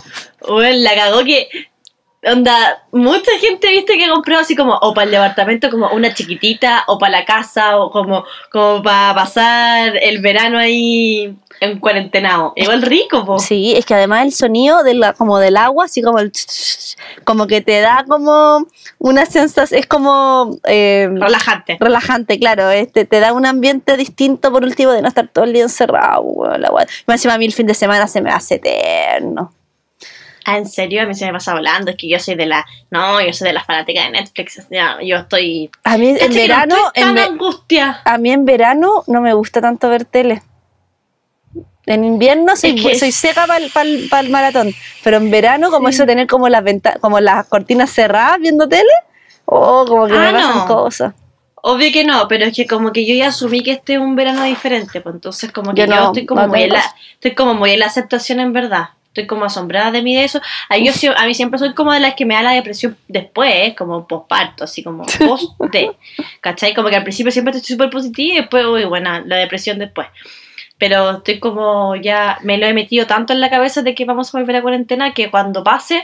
[0.47, 1.47] weón, la cagó que.
[2.31, 6.13] Onda, mucha gente viste que ha comprado así como, o para el departamento como una
[6.13, 12.53] chiquitita, o para la casa, o como, como para pasar el verano ahí en cuarentenado.
[12.55, 13.39] Igual rico, po.
[13.39, 16.31] Sí, es que además el sonido de la, como del agua, así como el
[17.23, 18.65] como que te da como
[18.99, 21.77] una sensación, es como eh, Relajante.
[21.79, 25.53] relajante, claro, este, te da un ambiente distinto por último de no estar todo el
[25.53, 26.23] día encerrado,
[26.57, 26.71] la.
[26.71, 29.53] Más encima a mí el fin de semana se me hace eterno.
[30.49, 31.91] Ah, en serio, a mí se me pasa volando.
[31.91, 32.65] Es que yo soy de la.
[32.89, 34.65] No, yo soy de la fanática de Netflix.
[34.71, 35.69] Ya, yo estoy.
[35.83, 38.01] A mí en verano, en ve- angustia.
[38.05, 40.41] a mí en verano no me gusta tanto ver tele.
[41.85, 46.05] En invierno soy, Es que soy seca para el maratón, pero en verano como eso
[46.05, 46.63] tener como las
[47.01, 48.91] como las cortinas cerradas viendo tele,
[49.45, 50.65] oh, como que Ah, me pasan no.
[50.67, 51.13] cosas.
[51.55, 54.15] Obvio que no, pero es que como que yo ya asumí que este es un
[54.15, 56.83] verano diferente, pues entonces como que Yo yo, no, estoy como no muy en la,
[57.13, 58.89] estoy como muy en la aceptación en verdad.
[59.17, 60.39] Estoy como asombrada de mí de eso.
[60.69, 63.51] A, yo, a mí siempre soy como de las que me da la depresión después,
[63.51, 63.75] ¿eh?
[63.75, 65.91] como posparto, así como post de,
[66.39, 66.75] ¿cachai?
[66.75, 70.05] Como que al principio siempre estoy súper positiva y después, uy, bueno, la depresión después.
[70.77, 74.33] Pero estoy como ya, me lo he metido tanto en la cabeza de que vamos
[74.33, 76.03] a volver a cuarentena que cuando pase,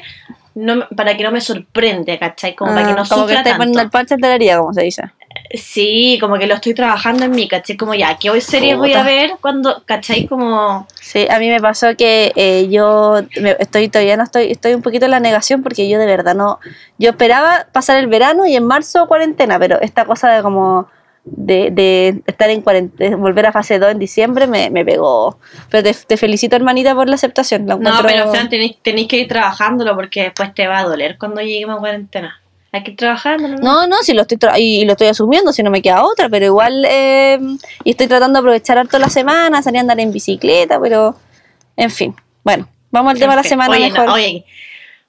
[0.56, 2.56] no, para que no me sorprende, ¿cachai?
[2.56, 3.91] Como para que Ah, no como que sufra estáis poniendo el tanto.
[3.91, 5.04] parche en la herida, como se dice.
[5.53, 7.77] Sí, como que lo estoy trabajando en mí, ¿cachai?
[7.77, 10.25] Como ya, ¿qué hoy series voy a ver cuando, ¿cachai?
[10.25, 10.87] Como...
[10.99, 14.81] Sí, a mí me pasó que eh, yo me- estoy todavía no estoy, estoy un
[14.81, 16.59] poquito en la negación porque yo de verdad no,
[16.97, 20.87] yo esperaba pasar el verano y en marzo cuarentena, pero esta cosa de como
[21.25, 25.37] de, de estar en cuarentena, volver a fase 2 en diciembre me, me pegó.
[25.69, 27.65] Pero te, te felicito hermanita por la aceptación.
[27.67, 31.17] la No, pero Fran, tenéis, tenéis que ir trabajándolo porque después te va a doler
[31.17, 32.39] cuando lleguemos a cuarentena.
[32.73, 33.57] Hay que ir trabajándolo.
[33.59, 36.03] No, no, si lo estoy tra- y, y lo estoy asumiendo, si no me queda
[36.03, 37.39] otra, pero igual eh,
[37.86, 41.15] y estoy tratando de aprovechar harto la semana, salir a andar en bicicleta, pero
[41.77, 42.15] en fin.
[42.43, 44.09] Bueno, vamos al tema de la semana oye, no, mejor.
[44.09, 44.45] oye,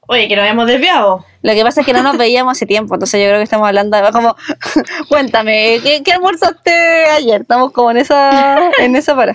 [0.07, 1.24] oye, que nos habíamos desviado.
[1.42, 3.66] Lo que pasa es que no nos veíamos hace tiempo, entonces yo creo que estamos
[3.66, 4.37] hablando de como,
[5.09, 6.70] cuéntame, ¿qué, qué almorzaste
[7.16, 7.40] ayer?
[7.42, 9.33] Estamos como en esa, en esa para.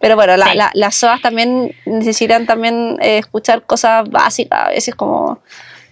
[0.00, 0.56] Pero bueno, la- Sí.
[0.56, 5.38] la- las SOAS también necesitan también eh, escuchar cosas básicas, a veces como,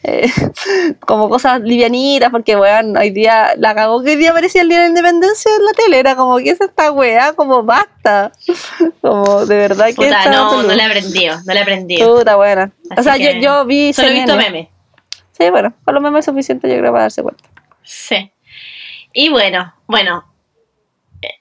[0.05, 0.27] eh,
[1.07, 4.79] como cosas livianitas, porque weón, hoy día la cagó que hoy día aparecía el día
[4.79, 7.33] de la independencia en la tele, era como, ¿qué es esta weá?
[7.35, 8.33] Como basta.
[9.01, 12.17] Como, de verdad que Puta, no, no le he aprendido, no le he aprendido.
[12.17, 12.73] Puta buena.
[12.97, 14.69] O sea, yo, que yo vi Solo he visto memes.
[15.33, 17.43] Sí, bueno, con los memes es suficiente yo creo para darse cuenta.
[17.83, 18.31] Sí.
[19.13, 20.25] Y bueno, bueno,
[21.21, 21.41] eh,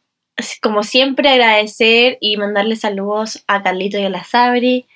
[0.61, 4.87] como siempre agradecer y mandarle saludos a Carlito y a la Sabri.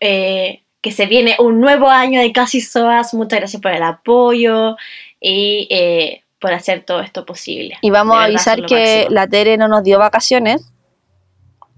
[0.00, 3.14] Eh, que se viene un nuevo año de Casi Soas.
[3.14, 4.76] Muchas gracias por el apoyo
[5.20, 7.78] y eh, por hacer todo esto posible.
[7.80, 10.70] Y vamos De a verdad, avisar que la Tere no nos dio vacaciones.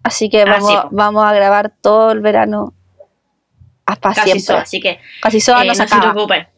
[0.02, 0.88] Así que Ah, vamos, sí, po.
[0.90, 2.74] vamos a grabar todo el verano
[3.86, 4.40] hasta Casi siempre.
[4.42, 6.48] Soas, así que Casi Soa eh, no no se preocupen.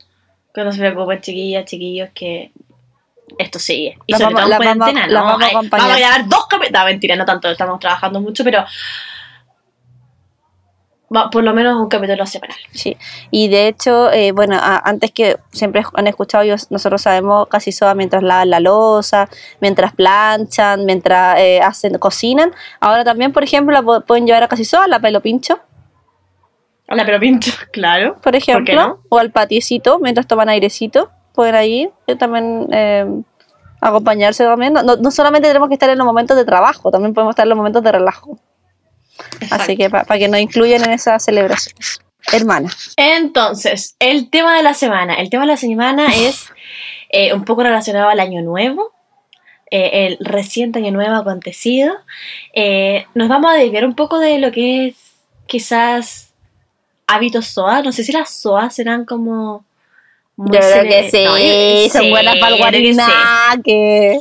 [0.54, 2.52] Que no se preocupen, chiquillas, chiquillos, que
[3.38, 3.98] esto sigue.
[4.06, 5.28] Y Las sobre vamos- todo en vamos- cuarentena, las ¿no?
[5.28, 6.80] vamos a Ay, vamos a grabar dos capítulos.
[6.80, 8.64] No, mentira, no tanto, estamos trabajando mucho, pero
[11.14, 12.56] va- por lo menos un capítulo semanal.
[12.72, 12.96] Sí,
[13.30, 17.72] y de hecho, eh, bueno, a- antes que siempre han escuchado, yo, nosotros sabemos casi
[17.72, 19.28] soa mientras lavan la losa,
[19.60, 22.52] mientras planchan, mientras eh, hacen, cocinan.
[22.80, 25.58] Ahora también, por ejemplo, la pu- pueden llevar a casi soa, la pelo pincho,
[26.88, 28.16] Hola, pero pincho, claro.
[28.22, 28.98] por ejemplo, no?
[29.08, 33.04] o al patiecito, mientras toman airecito, pueden ahí eh, también eh,
[33.80, 34.72] acompañarse también.
[34.72, 37.44] No, no- no solamente tenemos que estar en los momentos de trabajo, también podemos estar
[37.44, 38.38] en los momentos de relajo.
[39.50, 42.00] Así que para que nos incluyan en esas celebraciones.
[42.32, 42.70] Hermana.
[42.96, 45.14] Entonces, el tema de la semana.
[45.14, 46.46] El tema de la semana es
[47.10, 48.92] eh, un poco relacionado al año nuevo,
[49.70, 51.94] eh, el reciente año nuevo acontecido.
[52.52, 54.94] Eh, nos vamos a desviar un poco de lo que es
[55.46, 56.32] quizás
[57.06, 57.82] hábitos SOA.
[57.82, 59.64] No sé si las SOA serán como...
[60.34, 62.60] muy Yo creo que sí, No, yo- son sí, buenas para el
[62.96, 64.20] sí.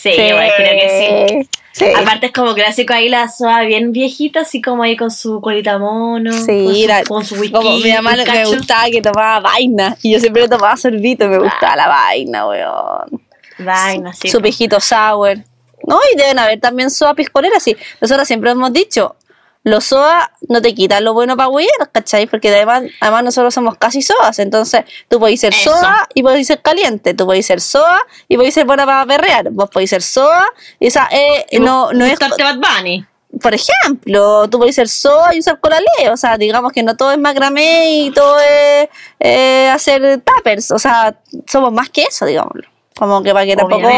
[0.00, 0.10] Sí,
[0.56, 1.60] creo que sí.
[1.76, 1.86] Sí.
[1.96, 5.76] Aparte es como clásico ahí la SOA bien viejita, así como ahí con su colita
[5.76, 7.50] mono, Sí, con, su, la- con su whisky.
[7.52, 8.50] Como mi mamá me cacho.
[8.56, 13.20] gustaba que tomaba vaina y yo siempre tomaba sorbito, me gustaba la vaina, weón.
[13.58, 14.28] Vaina, sí.
[14.28, 15.38] Su pijito sour.
[15.86, 17.76] No, y deben haber también soa piscolera, sí.
[18.00, 19.16] Nosotros siempre hemos dicho,
[19.64, 22.26] los soa no te quitan lo bueno para huear, ¿cachai?
[22.26, 25.70] Porque además, además nosotros somos casi soas, entonces tú podés ser Eso.
[25.70, 29.50] soa y podés ser caliente, tú podés ser soa y podés ser buena para perrear,
[29.50, 30.46] vos podés ser soa
[30.78, 33.06] y esa eh, Y no, no es Bad Bunny.
[33.40, 37.12] por ejemplo, tú puedes ser soa y usar colalé, o sea, digamos que no todo
[37.12, 42.68] es macramé y todo es eh, hacer tappers, o sea, somos más que eso, digámoslo.
[42.96, 43.88] Como que para que tampoco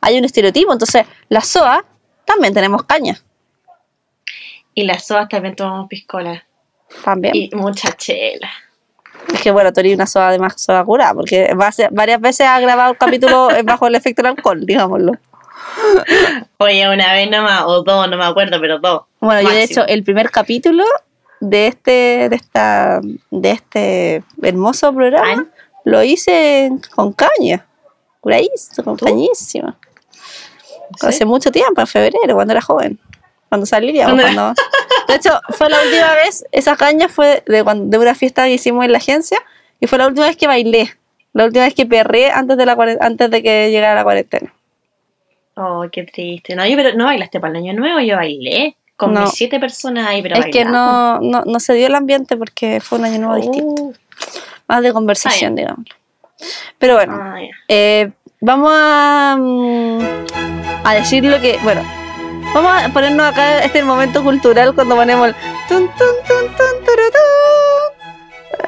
[0.00, 0.72] haya un estereotipo.
[0.72, 1.84] Entonces, la soa
[2.24, 3.20] también tenemos caña,
[4.78, 6.44] Y las soas también tomamos piscola.
[7.04, 7.34] también.
[7.34, 8.48] Y mucha chela.
[9.34, 11.52] Es que bueno, tú eres una soa de más soa cura, porque
[11.90, 15.14] varias veces ha grabado el capítulo bajo el efecto del alcohol, digámoslo.
[16.58, 19.02] Oye, una vez nomás, o dos, no me acuerdo, pero dos.
[19.18, 20.84] Bueno, yo de hecho el primer capítulo
[21.40, 23.00] de este, de esta,
[23.32, 25.44] de este hermoso programa
[25.84, 27.66] lo hice con caña,
[28.20, 29.06] curadísimo, con ¿Tú?
[29.06, 29.76] cañísima.
[31.00, 31.06] ¿Sí?
[31.08, 33.00] Hace mucho tiempo, en febrero, cuando era joven,
[33.48, 34.04] cuando salía.
[34.04, 34.54] Cuando era- Cuando...
[35.08, 38.52] De hecho, fue la última vez, esa caña fue de, cuando- de una fiesta que
[38.54, 39.38] hicimos en la agencia
[39.80, 40.94] y fue la última vez que bailé,
[41.32, 44.52] la última vez que perré antes de, la, antes de que llegara la cuarentena.
[45.54, 46.54] Oh, qué triste.
[46.54, 48.76] No, yo, pero no bailaste para el año nuevo, yo bailé.
[48.96, 49.22] Con No.
[49.22, 52.80] mis siete personas ahí, pero es que no, no, no se dio el ambiente porque
[52.80, 53.82] fue un año nuevo distinto.
[53.82, 53.94] Uh,
[54.66, 55.86] más de conversación, digamos.
[56.78, 60.00] Pero bueno, ah, eh, vamos a, mm,
[60.84, 61.58] a decir lo que.
[61.62, 61.82] Bueno,
[62.54, 63.64] vamos a ponernos acá.
[63.64, 65.34] Este momento cultural cuando ponemos el.
[65.68, 66.58] Tun, tun, tun,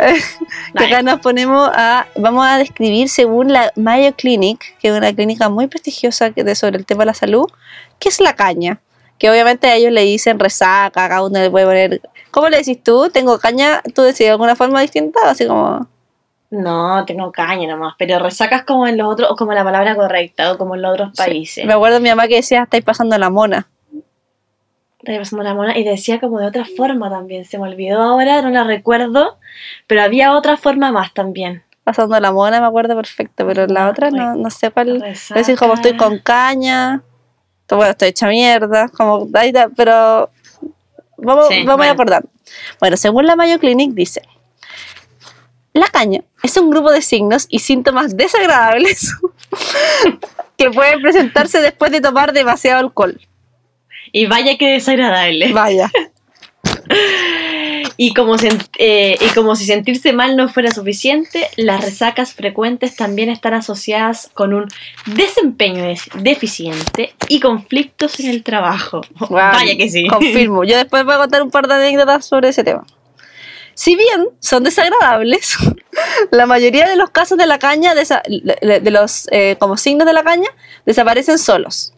[0.76, 2.06] que acá nos ponemos a.
[2.16, 6.54] Vamos a describir según la Mayo Clinic, que es una clínica muy prestigiosa que de,
[6.54, 7.46] sobre el tema de la salud,
[7.98, 8.80] qué es la caña.
[9.18, 12.00] Que obviamente a ellos le dicen resaca, cada uno le puede poner.
[12.30, 13.10] ¿Cómo le decís tú?
[13.10, 13.82] ¿Tengo caña?
[13.94, 15.20] ¿Tú decís de alguna forma distinta?
[15.24, 15.86] Así como.
[16.50, 20.52] No, tengo caña nomás, pero resacas como en los otros, o como la palabra correcta,
[20.52, 21.64] o como en los otros países.
[21.64, 23.68] Me acuerdo de mi mamá que decía, estáis pasando la mona.
[24.98, 27.44] Estaba pasando la mona y decía como de otra forma también.
[27.44, 29.38] Se me olvidó ahora, no la recuerdo,
[29.86, 31.62] pero había otra forma más también.
[31.84, 35.00] Pasando la mona me acuerdo perfecto, pero la No, otra no, no sé cuál.
[35.00, 35.40] resaca.
[35.40, 37.02] Es decir, como estoy con caña,
[37.70, 39.28] bueno, estoy hecha mierda, como,
[39.76, 40.30] pero
[41.16, 41.92] vamos, Sí, vamos a bueno.
[41.92, 42.24] acordar.
[42.80, 44.22] Bueno, según la Mayo Clinic dice,
[45.72, 49.14] la caña es un grupo de signos y síntomas desagradables
[50.56, 53.20] que pueden presentarse después de tomar demasiado alcohol.
[54.12, 55.52] Y vaya que desagradable.
[55.52, 55.90] Vaya.
[57.96, 58.36] Y como,
[58.78, 64.30] eh, y como si sentirse mal no fuera suficiente, las resacas frecuentes también están asociadas
[64.32, 64.68] con un
[65.04, 69.02] desempeño des- deficiente y conflictos en el trabajo.
[69.28, 70.06] Vaya que sí.
[70.06, 70.64] Confirmo.
[70.64, 72.86] Yo después voy a contar un par de anécdotas sobre ese tema.
[73.80, 75.56] Si bien son desagradables,
[76.30, 80.22] la mayoría de los casos de la caña, de los eh, como signos de la
[80.22, 80.50] caña,
[80.84, 81.94] desaparecen solos.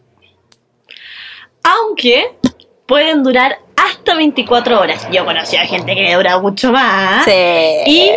[1.61, 2.37] Aunque
[2.85, 5.05] pueden durar hasta 24 horas.
[5.11, 7.25] Yo conocí a gente que dura mucho más.
[7.25, 7.31] Sí.
[7.85, 8.11] Y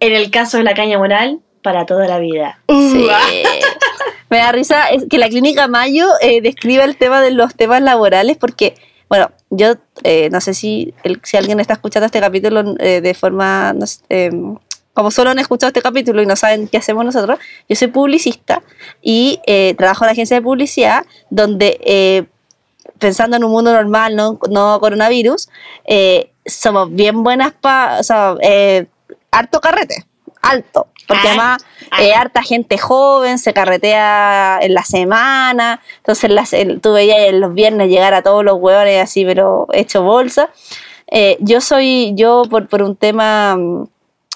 [0.00, 2.58] en el caso de la caña moral, para toda la vida.
[2.70, 3.06] Sí.
[4.30, 8.38] Me da risa que la clínica Mayo eh, describe el tema de los temas laborales
[8.38, 8.76] porque
[9.10, 13.74] bueno, yo eh, no sé si, si alguien está escuchando este capítulo eh, de forma,
[14.08, 14.30] eh,
[14.92, 17.38] como solo han escuchado este capítulo y no saben qué hacemos nosotros,
[17.68, 18.62] yo soy publicista
[19.02, 22.28] y eh, trabajo en una agencia de publicidad donde,
[22.98, 25.48] pensando en un mundo normal, no, no coronavirus,
[26.46, 28.36] somos bien buenas para, o sea,
[29.30, 30.06] harto carrete,
[30.50, 32.02] alto, porque Ah, además ah.
[32.02, 37.40] eh, harta gente joven se carretea en la semana, entonces las, el- tú veías en
[37.40, 40.50] los viernes llegar a todos los hueones así, pero hecho bolsa.
[41.06, 43.84] Eh, yo soy, yo por, por un tema, mm,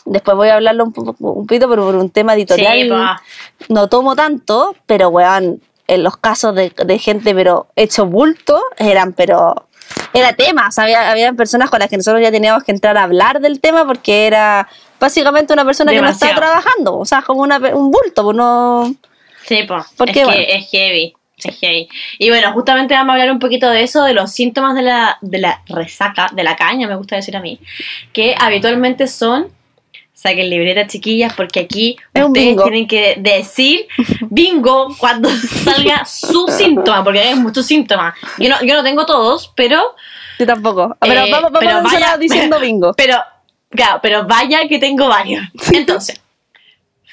[0.05, 4.75] después voy a hablarlo un, poquito, pero por un tema editorial Sí, no tomo tanto,
[4.87, 9.67] pero weón, en los casos de, de gente, pero hecho bulto, eran, pero
[10.13, 12.97] era tema, o sea, había, habían personas con las que nosotros ya teníamos que entrar
[12.99, 14.69] a hablar del tema porque era
[15.01, 18.95] básicamente una persona que no estaba trabajando, o sea, como una, un bulto, pues no...
[19.47, 19.63] Sí.
[19.63, 21.15] ¿Por es que heavy.
[21.43, 21.89] Es heavy.
[22.19, 25.19] Y bueno, justamente vamos a hablar un poquito de eso, de los síntomas de la,
[25.21, 27.61] de la resaca, de la caña, me gusta decir a mí,
[28.13, 29.47] que habitualmente son,
[30.13, 33.87] saquen libreta chiquillas, porque aquí Es ustedes tienen que decir
[34.31, 35.31] bingo cuando
[35.65, 38.15] salga su síntoma, porque hay muchos síntomas.
[38.39, 39.95] Yo no, yo no tengo todos, pero,
[40.41, 40.97] Yo tampoco.
[41.01, 42.93] Pero Eh, vamos, vamos pero a vaya- diciendo bingo.
[42.97, 43.17] pero,
[43.71, 45.43] claro, pero vaya que tengo varios.
[45.73, 46.21] Entonces,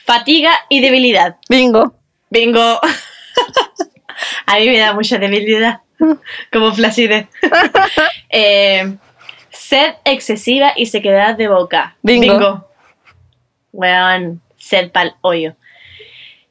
[0.05, 1.37] fatiga y debilidad.
[1.49, 1.93] Bingo.
[2.29, 2.79] Bingo.
[4.45, 5.81] A mí me da mucha debilidad.
[6.51, 7.27] Como flacidez.
[8.29, 8.95] Eh,
[9.49, 11.95] sed excesiva y sequedad de boca.
[12.01, 12.67] Bingo.
[13.71, 15.55] Weón, sed pa'l hoyo.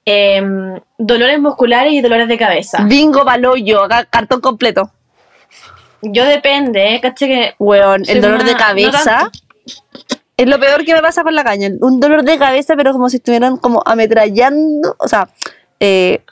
[0.04, 2.84] Em, dolores musculares y dolores de cabeza.
[2.84, 4.90] Bingo paloyo, ca- cartón completo.
[6.02, 7.00] Yo depende, ¿eh?
[7.00, 9.30] ¿Caché que Weón, el dolor una- de cabeza.
[10.36, 11.68] Es lo peor que me pasa con la caña.
[11.80, 15.28] Un dolor de cabeza, pero como si estuvieran como ametrallando, o sea,
[15.80, 16.22] eh,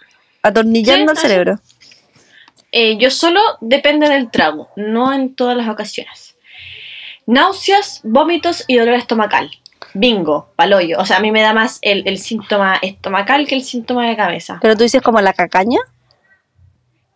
[0.43, 1.61] atornillando Sí, el cerebro.
[2.73, 6.37] eh, yo solo depende del trago, no en todas las ocasiones.
[7.27, 9.51] Náuseas, vómitos y dolor estomacal.
[9.95, 10.99] Bingo, paloyo.
[10.99, 14.17] O sea, a mí me da más el, el síntoma estomacal que el síntoma de
[14.17, 14.59] cabeza.
[14.63, 15.79] Pero tú dices como la cacaña.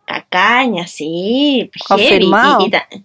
[0.05, 1.69] Cacaña, sí.
[1.87, 2.61] Confirmado.
[2.61, 3.03] Y- y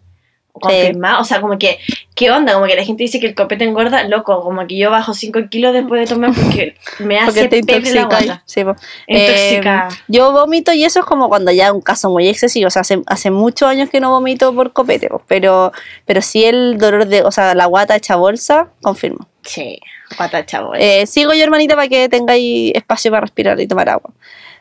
[0.53, 1.21] confirmado.
[1.21, 1.79] O sea, como que,
[2.15, 2.53] ¿qué onda?
[2.55, 4.43] Como que la gente dice que el copete engorda, loco.
[4.43, 7.93] Como que yo bajo 5 kilos después de tomar porque me Porque hace te pebre
[7.93, 8.25] la intoxica.
[8.27, 8.43] guata.
[8.47, 8.61] Sí.
[9.07, 9.89] Intoxica.
[9.91, 12.69] Eh, yo vomito y eso es como cuando ya es un caso muy excesivo.
[12.69, 15.73] O sea, hace, hace muchos años que no vomito por copete, pero,
[16.05, 19.27] pero sí el dolor de, o sea, la guata hecha bolsa, confirmo.
[19.45, 19.81] Sí,
[20.17, 20.75] guata chavo.
[20.77, 24.11] Eh, sigo yo, hermanita, para que tengáis espacio para respirar y tomar agua.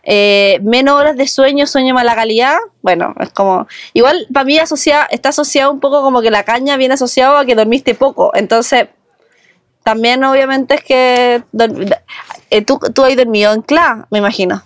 [0.04, 2.58] Eh, menos horas de sueño, sueño mala calidad.
[2.82, 3.68] Bueno, es como.
[3.94, 7.46] Igual para mí asocia, está asociado un poco como que la caña viene asociado a
[7.46, 8.32] que dormiste poco.
[8.34, 8.88] Entonces,
[9.84, 11.44] también obviamente es que.
[12.50, 14.64] eh, tú, tú has dormido en CLA, me imagino.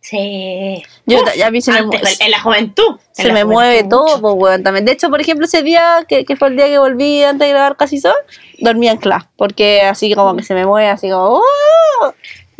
[0.00, 0.82] Sí.
[1.06, 2.98] Yo, Uf, ya a mí se me, antes, en la juventud.
[3.16, 3.88] En se la me juventud mueve mucho.
[3.96, 4.84] todo, pues, weón, también.
[4.84, 7.52] De hecho, por ejemplo, ese día que, que fue el día que volví antes de
[7.52, 8.14] grabar Casi Sol,
[8.58, 9.30] dormía en CLA.
[9.36, 11.38] Porque así como que se me mueve, así como.
[11.38, 12.14] ¡oh!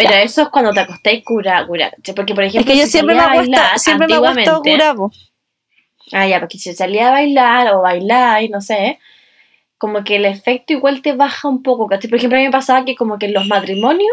[0.08, 1.92] Pero eso es cuando te acostáis cura, cura.
[2.14, 4.62] Porque, por Es ejemplo, que yo si siempre me acuesto, siempre me acuesto.
[6.12, 8.98] Ah, ya, porque si salía a bailar o bailar, y no sé,
[9.78, 12.10] como que el efecto igual te baja un poco, ¿cachai?
[12.10, 14.12] Por ejemplo, a mí me pasaba que como que en los matrimonios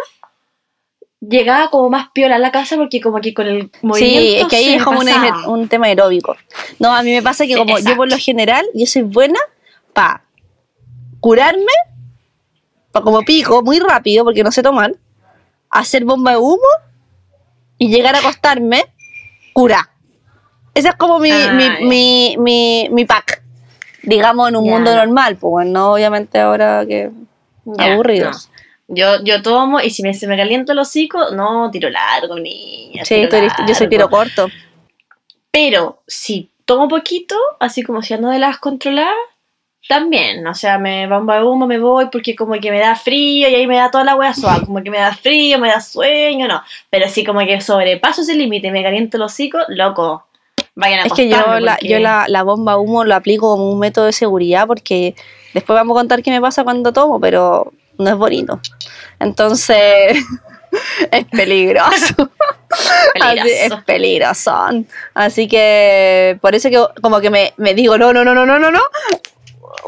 [1.22, 4.48] llegaba como más piola a la casa porque como que con el movimiento Sí, es
[4.48, 5.10] que ahí es como un,
[5.48, 6.36] un tema aeróbico.
[6.80, 9.40] No, a mí me pasa que como yo por lo general, yo soy buena
[9.94, 10.24] para
[11.20, 11.74] curarme,
[12.92, 14.94] pa como pico, muy rápido, porque no sé tomar,
[15.70, 16.68] hacer bomba de humo
[17.78, 18.86] y llegar a acostarme,
[19.54, 19.90] cura.
[20.74, 23.42] Ese es como mi, Ah, mi, mi, mi, mi pack,
[24.04, 27.12] digamos, en un mundo normal, pues no obviamente ahora que...
[27.78, 28.50] Aburridos.
[28.50, 28.60] no.
[28.92, 33.06] Yo, yo tomo y si me, se me calienta el hocico, no, tiro largo, niña.
[33.06, 34.48] Sí, tiro yo soy tiro corto.
[35.52, 39.14] Pero si tomo poquito, así como si ando de las controladas,
[39.88, 40.46] también.
[40.48, 43.56] O sea, me bomba de humo, me voy porque como que me da frío y
[43.56, 44.66] ahí me da toda la wea suave.
[44.66, 46.62] Como que me da frío, me da sueño, no.
[46.90, 50.26] Pero si como que sobrepaso ese límite y me caliento el hocico, loco.
[50.76, 53.80] Vayan a Es que yo, la, yo la, la bomba humo lo aplico como un
[53.80, 55.16] método de seguridad porque
[55.54, 58.60] después vamos a contar qué me pasa cuando tomo, pero no es bonito.
[59.20, 60.18] Entonces,
[61.12, 61.90] es peligroso.
[63.22, 63.84] Así, es Peligroso.
[63.86, 64.70] peligroso.
[65.14, 68.60] Así que por eso que como que me, me digo, no, no, no, no, no,
[68.60, 68.82] no, no.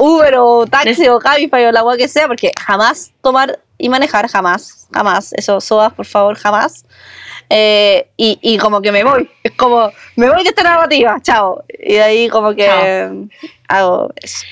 [0.01, 4.27] Uber o taxi o Cabify o la agua que sea, porque jamás tomar y manejar,
[4.27, 5.33] jamás, jamás.
[5.33, 6.85] Eso, sodas, por favor, jamás.
[7.49, 11.63] Eh, y, y como que me voy, es como, me voy de esta narrativa, chao.
[11.67, 13.27] Y de ahí como que Chao.
[13.67, 14.45] hago eso.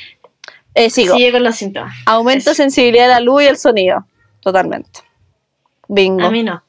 [0.76, 1.16] Eh, sigo.
[1.16, 1.94] Sigue con los síntomas.
[2.06, 2.56] Aumento Eso.
[2.64, 4.06] sensibilidad a la luz y el sonido.
[4.42, 5.02] Totalmente.
[5.88, 6.26] Bingo.
[6.26, 6.62] A mí no.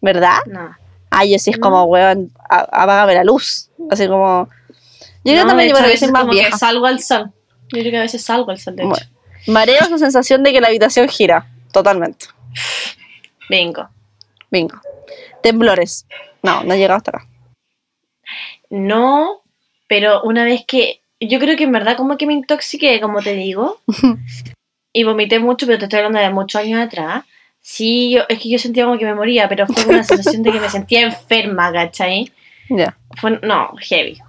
[0.00, 0.38] ¿Verdad?
[0.46, 0.76] No.
[1.10, 3.70] Ah, yo sí es como, weón, apágame la luz.
[3.90, 4.48] Así como.
[5.24, 6.50] Yo creo No, también yo que soy más como vieja.
[6.50, 7.32] que salgo al sol.
[7.72, 8.90] Yo creo que a veces salgo al sol, de hecho.
[8.90, 9.06] Bueno.
[9.46, 11.46] Mareos o sensación de que la habitación gira.
[11.72, 12.26] Totalmente.
[13.48, 13.88] Bingo.
[14.50, 14.80] Bingo.
[15.42, 16.06] Temblores.
[16.42, 17.26] No, no he llegado hasta acá.
[18.68, 19.42] No,
[19.88, 21.00] pero una vez que.
[21.20, 23.80] Yo creo que en verdad como que me intoxiqué, como te digo.
[24.92, 27.24] y vomité mucho, pero te estoy hablando de muchos años atrás.
[27.60, 30.52] Sí, yo, es que yo sentía como que me moría, pero fue una sensación de
[30.52, 32.32] que me sentía enferma, ¿cachai?
[32.72, 32.96] Ya.
[33.20, 34.20] Fue, no, heavy.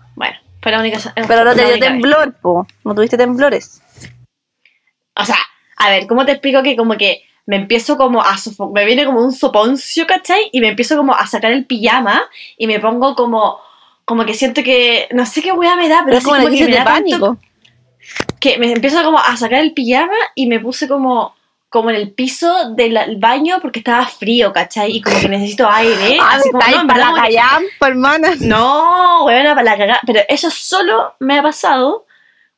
[0.61, 0.99] Fue la única.
[1.27, 1.79] Pero no te dio vez.
[1.79, 2.67] temblor, po.
[2.83, 3.81] No tuviste temblores.
[5.15, 5.37] O sea,
[5.77, 9.05] a ver, ¿cómo te explico que como que me empiezo como a sofo- me viene
[9.05, 10.49] como un soponcio, ¿cachai?
[10.51, 12.21] Y me empiezo como a sacar el pijama
[12.57, 13.59] y me pongo como
[14.05, 16.49] como que siento que no sé qué weá me da, pero Pero es como la
[16.49, 17.37] que me tanto- pánico.
[18.39, 21.35] que me empiezo como a sacar el pijama y me puse como
[21.71, 24.91] como en el piso del baño porque estaba frío, ¿cachai?
[24.91, 26.17] Y como que necesito aire.
[26.21, 28.33] Ah, así como, no, para la callampa, hermana.
[28.41, 30.01] no, weona, para la cagada.
[30.05, 32.05] Pero eso solo me ha pasado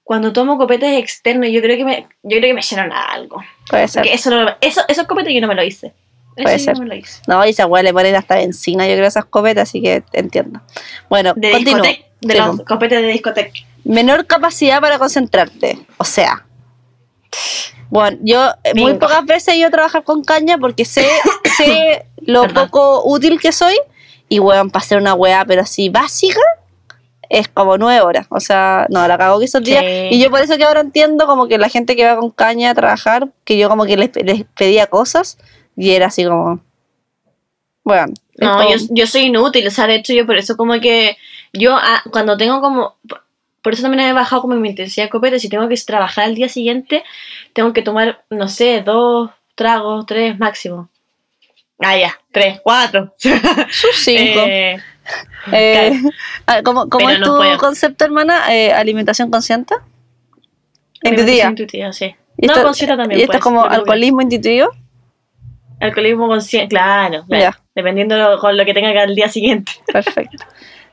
[0.03, 1.49] cuando tomo copetes externos.
[1.51, 3.43] Yo creo que me, yo creo que me llenan a algo.
[3.70, 4.01] Puede ser.
[4.01, 5.93] Porque eso, no, eso, esos copetes yo no me lo hice.
[6.36, 6.76] Puede ser.
[7.28, 10.59] no y esa weá le ponen hasta benzina, yo creo, esas copetas, así que entiendo.
[11.07, 11.84] Bueno, De continúo.
[11.84, 12.07] discoteca.
[12.22, 13.51] De Sí, los copetes de discoteca.
[13.84, 15.78] Menor capacidad para concentrarte.
[15.97, 16.47] O sea.
[17.90, 21.08] Bueno, yo eh, muy pocas veces he ido a trabajar con caña porque sé,
[21.58, 23.76] sé lo poco útil que soy.
[24.30, 26.40] Y weón, para hacer una weá, pero así básica,
[27.30, 28.28] es como nueve horas.
[28.30, 29.84] O sea, no, la cago que esos días.
[29.84, 30.16] Sí.
[30.16, 32.72] Y yo por eso que ahora entiendo como que la gente que va con caña
[32.72, 35.38] a trabajar, que yo como que les, les pedía cosas
[35.76, 36.62] y era así como.
[37.84, 38.14] Bueno.
[38.38, 39.68] No, como- yo, yo soy inútil.
[39.68, 41.18] O sea, de hecho, yo por eso como que.
[41.52, 42.96] Yo ah, cuando tengo como.
[43.64, 45.39] Por eso también he bajado como mi intensidad de copete.
[45.39, 47.03] Si tengo que trabajar al día siguiente,
[47.53, 50.89] tengo que tomar, no sé, dos tragos, tres máximo.
[51.80, 53.14] Ah, ya, tres, cuatro.
[53.72, 54.41] sus cinco.
[54.47, 54.78] Eh,
[55.51, 55.91] Eh,
[56.45, 57.57] ah, ¿Cómo, es no tu puedo.
[57.57, 58.53] concepto, hermana?
[58.55, 59.76] Eh, ¿Alimentación consciente?
[61.03, 61.49] alimentación Intuitiva.
[61.49, 62.16] intuitiva, sí.
[62.38, 63.20] ¿Y no, esto- consciente también.
[63.20, 64.70] ¿Y esto pues, es como creo que- alcoholismo intuitivo?
[65.82, 67.26] Alcoholismo consciente, claro.
[67.28, 67.43] claro.
[67.43, 67.59] Ya.
[67.76, 69.74] Dependiendo lo- con lo que tenga que al día siguiente.
[69.91, 70.45] Perfecto.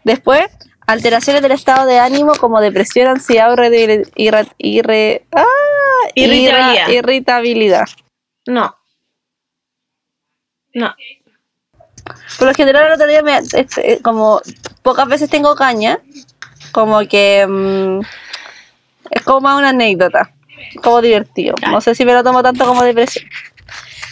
[0.03, 0.47] Después,
[0.91, 5.45] alteraciones del estado de ánimo como depresión, ansiedad irre- ah,
[6.93, 7.87] Irritabilidad.
[8.47, 8.75] No.
[10.75, 10.95] No.
[12.39, 14.41] Por lo general, el otro día, me, este, como
[14.83, 16.01] pocas veces tengo caña,
[16.73, 18.01] como que mm,
[19.11, 20.33] es como más una anécdota,
[20.83, 21.55] como divertido.
[21.71, 23.25] No sé si me lo tomo tanto como depresión.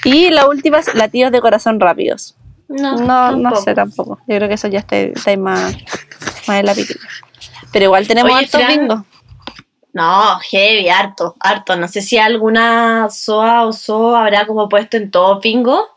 [0.05, 2.37] Y la última es latidos de corazón rápidos.
[2.69, 4.19] No, No, no sé tampoco.
[4.29, 5.77] Yo creo que eso ya está, está más,
[6.49, 6.75] más en la.
[7.73, 9.03] Pero igual tenemos Oye, hartos Fran, bingos.
[9.93, 11.77] No, heavy, harto, harto.
[11.77, 15.89] No sé si alguna SOA o SO habrá como puesto en todo pingo.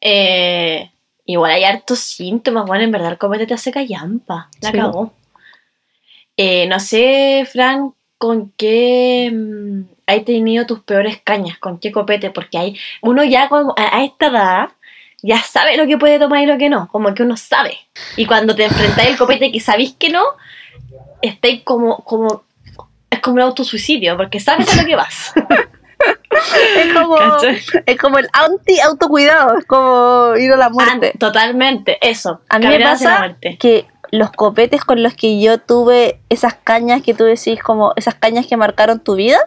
[0.00, 0.90] Eh,
[1.24, 2.66] igual hay hartos síntomas.
[2.66, 4.48] Bueno, en verdad el copete te hace callampa.
[4.60, 4.76] La Sí.
[4.76, 5.12] cagó.
[6.36, 12.30] Eh, no sé, Fran, con qué mm, hay tenido tus peores cañas, con qué copete,
[12.30, 14.68] porque hay uno ya como a, a esta edad
[15.22, 17.78] ya sabe lo que puede tomar y lo que no, como que uno sabe.
[18.16, 20.22] Y cuando te enfrentáis el copete que sabéis que no,
[21.20, 22.42] estáis como, como,
[23.10, 25.32] es como un autosuicidio, porque sabes a lo que vas.
[26.76, 27.16] Es como,
[27.86, 31.12] es como el anti-autocuidado, es como ir a la muerte.
[31.14, 32.40] Ah, totalmente, eso.
[32.48, 33.56] A mí me pasa muerte.
[33.60, 38.14] que los copetes con los que yo tuve esas cañas que tú decís, como esas
[38.16, 39.38] cañas que marcaron tu vida,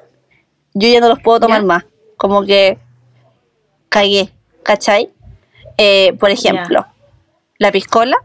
[0.74, 1.66] yo ya no los puedo tomar Ya.
[1.68, 1.86] más.
[2.18, 2.78] Como que
[3.90, 4.30] cagué,
[4.64, 5.10] ¿cachai?
[5.78, 6.86] Eh, por ejemplo,
[7.58, 8.18] la piscola,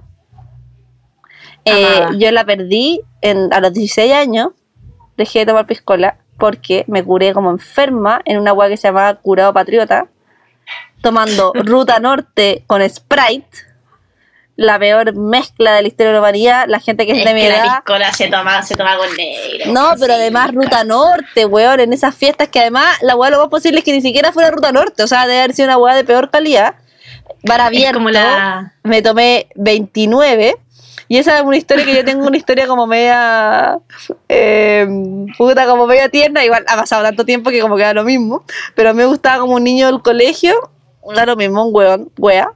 [1.65, 4.51] eh, yo la perdí en, a los 16 años,
[5.17, 9.15] dejé de tomar piscola porque me curé como enferma en una agua que se llamaba
[9.17, 10.09] Curado Patriota,
[11.03, 13.71] tomando Ruta Norte con Sprite,
[14.57, 17.33] la peor mezcla de la historia de la humanidad, la gente que es, Es de
[17.33, 19.73] mi que la piscola se toma, se toma con negro.
[19.73, 20.85] No, pero Sí, además Ruta.
[20.85, 24.03] Norte, weón, en esas fiestas que además la weá lo más posible es que ni
[24.03, 26.75] siquiera fuera Ruta Norte, o sea, debe haber sido una weá de peor calidad.
[27.43, 28.75] Bar abierto, como la...
[28.83, 30.57] me tomé 29
[31.09, 33.79] y esa es una historia que yo tengo una historia como media
[34.29, 34.87] eh,
[35.37, 38.45] puta como media tierna igual ha pasado tanto tiempo que como que da lo mismo
[38.77, 40.55] pero me gustaba como un niño del colegio
[41.15, 42.53] da lo mismo un weón wea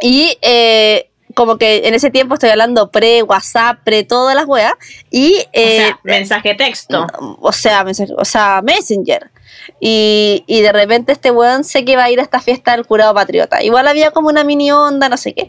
[0.00, 4.72] y eh, como que en ese tiempo estoy hablando pre WhatsApp pre todas las weas
[5.08, 7.06] y o eh, sea, mensaje texto.
[7.40, 9.30] o sea, mensaje- o sea, Messenger.
[9.78, 12.86] Y, y de repente este weón sé que va a ir a esta fiesta del
[12.86, 13.62] curado patriota.
[13.62, 15.46] Igual había como una mini onda, no sé qué.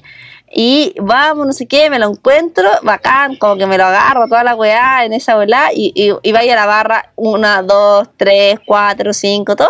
[0.51, 4.43] Y vamos, no sé qué, me lo encuentro, bacán, como que me lo agarro toda
[4.43, 8.59] la weá en esa bola y, y, y vaya a la barra, una, dos, tres,
[8.65, 9.69] cuatro, cinco, todo.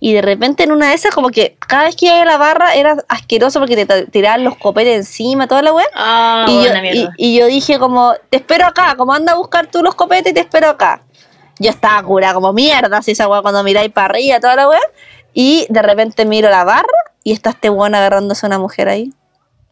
[0.00, 2.36] Y de repente en una de esas, como que cada vez que iba a la
[2.36, 5.86] barra era asqueroso porque te tiraban los copetes encima, toda la weá.
[5.94, 9.82] Ah, y, yo, y, yo dije como, te espero acá, como anda a buscar tú
[9.82, 11.02] los copetes y te espero acá.
[11.58, 14.80] Yo estaba cura como mierda, así esa weá cuando miráis para arriba, toda la weá.
[15.32, 16.86] Y de repente miro la barra
[17.24, 19.12] y está este weón agarrándose a una mujer ahí.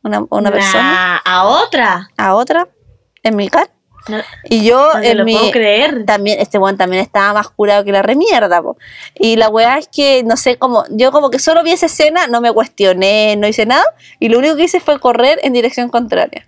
[0.03, 1.17] Una, una persona.
[1.25, 2.11] ¿A otra?
[2.17, 2.69] A otra.
[3.23, 3.71] En mi cara.
[4.09, 5.35] No, Y yo no en lo mi.
[5.37, 6.05] puedo creer.
[6.07, 8.77] También, este weón también estaba más curado que la remierda, po.
[9.19, 12.29] Y la weá es que, no sé, como, yo como que solo vi esa escena,
[12.29, 13.85] no me cuestioné, no hice nada,
[14.21, 16.47] y lo único que hice fue correr en dirección contraria.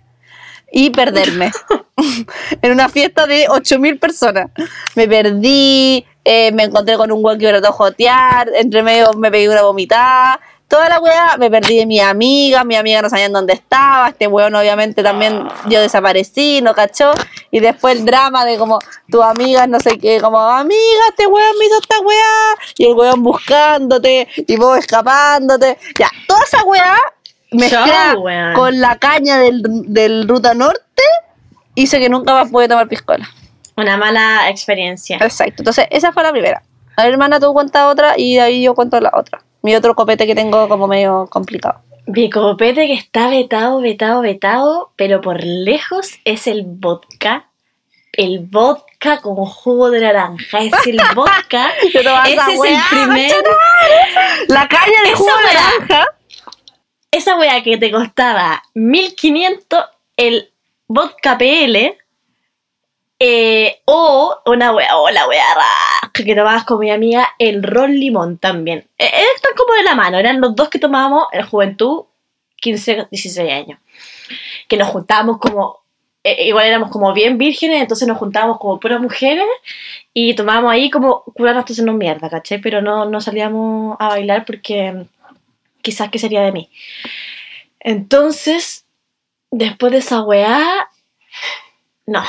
[0.71, 1.51] Y perderme.
[2.61, 4.47] en una fiesta de 8000 personas.
[4.95, 9.13] Me perdí, eh, me encontré con un weón que me trató de jotear, entre medio
[9.13, 10.39] me pegué una vomitada.
[10.69, 14.27] Toda la weá, me perdí de mi amiga, mi amiga no sabían dónde estaba, este
[14.27, 17.11] weón obviamente también yo desaparecí, no cachó,
[17.49, 18.77] y después el drama de como
[19.09, 22.93] tu amiga no sé qué, como amiga, este weón me hizo esta weá, y el
[22.93, 26.95] weón buscándote, y vos escapándote, ya, toda esa weá
[27.49, 28.53] mezclada weón.
[28.53, 31.03] con la caña del, del Ruta Norte,
[31.73, 33.27] hizo que nunca más pude tomar piscola.
[33.75, 35.17] Una mala experiencia.
[35.17, 35.61] Exacto.
[35.61, 36.61] Entonces, esa fue la primera.
[36.95, 39.41] A ver, hermana, tú cuenta otra y de ahí yo cuento la otra.
[39.61, 41.81] Mi otro copete que tengo como medio complicado.
[42.07, 47.49] Mi copete que está vetado, vetado, vetado, pero por lejos es el vodka.
[48.13, 50.59] El vodka con jugo de naranja.
[50.59, 51.71] Es el vodka.
[51.83, 53.35] Ese es el weá, primer.
[54.47, 55.53] La caña de jugo de weá.
[55.53, 56.05] naranja.
[57.11, 59.85] Esa wea que te costaba 1500
[60.17, 60.51] el
[60.87, 61.97] vodka PL.
[63.19, 67.93] Eh, o una wea, o la wea rasca que tomabas con mi amiga, el ron
[67.93, 68.87] limón también.
[68.97, 72.03] Eh, eh, están como de la mano, eran los dos que tomábamos en juventud,
[72.57, 73.79] 15, 16 años.
[74.67, 75.81] Que nos juntábamos como,
[76.23, 79.45] igual éramos como bien vírgenes, entonces nos juntábamos como puras mujeres
[80.13, 82.59] y tomábamos ahí como curarnos entonces no mierda, ¿cachai?
[82.59, 85.05] Pero no, no salíamos a bailar porque
[85.81, 86.69] quizás qué sería de mí.
[87.79, 88.85] Entonces,
[89.51, 90.89] después de esa weá,
[92.05, 92.23] no.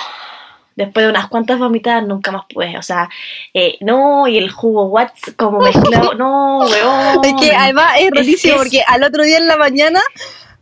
[0.85, 2.77] Después de unas cuantas vomitadas nunca más pude.
[2.79, 3.09] O sea,
[3.55, 6.15] eh, no, y el jugo Watts como mezclado.
[6.19, 7.25] No, weón.
[7.25, 10.01] Es que además es rarísimo es- porque al otro día en la mañana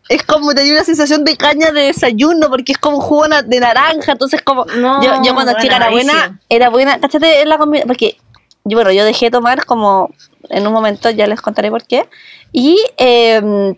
[0.09, 3.61] es como tenía una sensación de caña de desayuno porque es como jugo na- de
[3.61, 4.13] naranja.
[4.13, 4.65] Entonces, como.
[4.65, 6.99] No, yo, yo cuando bueno, chica era buena, era buena.
[7.01, 7.85] Cáchate en la comida.
[7.87, 8.17] Porque,
[8.65, 10.11] yo, bueno, yo dejé de tomar como
[10.51, 12.09] en un momento, ya les contaré por qué.
[12.53, 12.77] Y.
[12.97, 13.75] eh,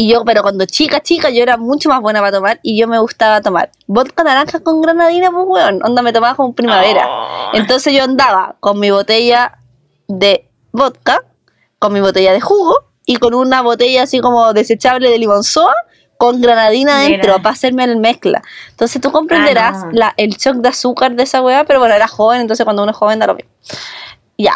[0.00, 2.86] y yo, pero cuando chica, chica, yo era mucho más buena para tomar y yo
[2.86, 5.80] me gustaba tomar vodka naranja con granadina, pues, weón.
[5.84, 7.06] Onda, me tomaba como primavera.
[7.08, 7.50] Oh.
[7.54, 9.58] Entonces yo andaba con mi botella
[10.06, 11.24] de vodka,
[11.80, 12.76] con mi botella de jugo
[13.06, 15.74] y con una botella así como desechable de limonzoa
[16.16, 18.42] con granadina adentro para hacerme el mezcla.
[18.70, 19.92] Entonces tú comprenderás Ah, no.
[19.92, 22.90] la- el shock de azúcar de esa weá, pero bueno, era joven, entonces cuando uno
[22.92, 23.50] es joven da lo mismo.
[24.36, 24.54] Ya.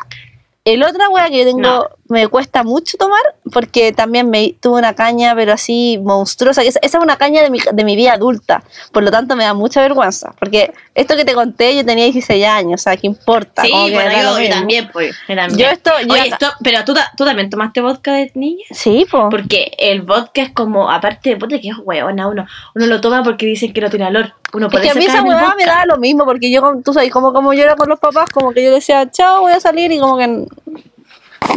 [0.64, 1.88] El otra weá que yo tengo, No.
[2.12, 3.20] Me cuesta mucho tomar,
[3.52, 6.62] porque también me tuve una caña, pero así monstruosa.
[6.62, 9.44] Esa, esa es una caña de mi, de mi vida adulta, por lo tanto me
[9.44, 10.32] da mucha vergüenza.
[10.38, 13.62] Porque esto que te conté, yo tenía 16 años, o sea, ¿qué importa?
[13.62, 15.16] Sí, bueno, yo, yo también, pues.
[15.28, 15.58] Yo, también.
[15.58, 18.64] Yo esto, yo Oye, esto, pero tú, tú también tomaste vodka de niña.
[18.70, 19.24] Sí, pues.
[19.30, 23.22] Porque el vodka es como, aparte de puta que es huevona, uno, uno lo toma
[23.22, 24.34] porque dicen que no tiene olor.
[24.52, 25.54] Uno Es puede que a mí esa vodka.
[25.56, 28.28] me daba lo mismo, porque yo, tú sabes, como, como yo era con los papás,
[28.30, 30.44] como que yo decía, chao, voy a salir, y como que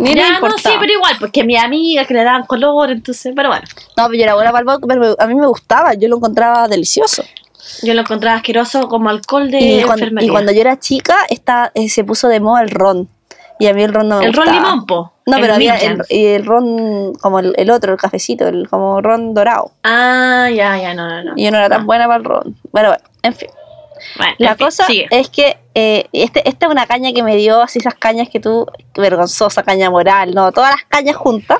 [0.01, 3.49] ni Ya, no, sí, pero igual, porque mis amigas que le daban color, entonces, pero
[3.49, 3.63] bueno,
[3.97, 6.17] No, pero yo era buena para el vodka, pero a mí me gustaba, yo lo
[6.17, 7.23] encontraba delicioso.
[7.83, 10.27] yo lo encontraba asqueroso como alcohol de Y, cuando, enfermería.
[10.27, 13.09] y cuando yo era chica, está, eh, se puso de moda el ron.
[13.57, 14.67] Y a mí el ron no me el ron gustaba.
[14.69, 15.13] limón, po.
[15.27, 16.11] No, el pero había el, Milkjans.
[16.11, 19.71] y el ron como el, el otro, el cafecito, el como ron dorado.
[19.83, 21.33] Ah, ya, ya, no, no, no.
[21.37, 21.85] Y yo no era tan No.
[21.87, 22.55] buena para el ron.
[22.73, 23.49] Bueno, bueno, en fin.
[24.17, 25.07] Bueno, La fin, cosa sigue.
[25.11, 28.39] es que eh, este, esta es una caña que me dio, así esas cañas que
[28.39, 31.59] tú, vergonzosa caña moral, no, todas las cañas juntas.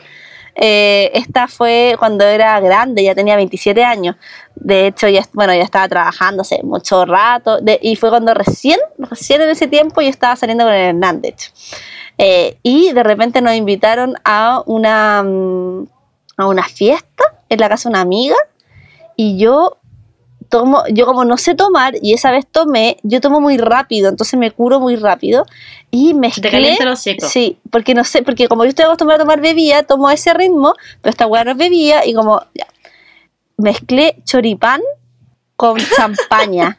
[0.58, 4.16] Eh, esta fue cuando era grande, ya tenía 27 años.
[4.56, 7.60] De hecho, ya, bueno, ya estaba trabajando hace mucho rato.
[7.60, 11.52] de- y fue cuando recién, recién en ese tiempo yo estaba saliendo con el Hernández.
[12.18, 15.88] Eh, y de repente nos invitaron a una, mm,
[16.38, 18.36] a una fiesta en la casa de una amiga.
[19.18, 19.76] Y yo
[20.60, 24.40] tomo, yo como no sé tomar, y esa vez tomé, yo tomo muy rápido, entonces
[24.40, 25.46] me curo muy rápido.
[25.92, 26.52] Y Se te mezclé.
[26.52, 27.26] calienta el hocico.
[27.28, 30.74] Sí, porque no sé, porque como yo estoy acostumbrada a tomar bebida, tomo ese ritmo,
[31.02, 32.68] pero esta weá no es bebida, y como ya,
[33.58, 34.82] mezclé choripán
[35.56, 36.78] con champaña.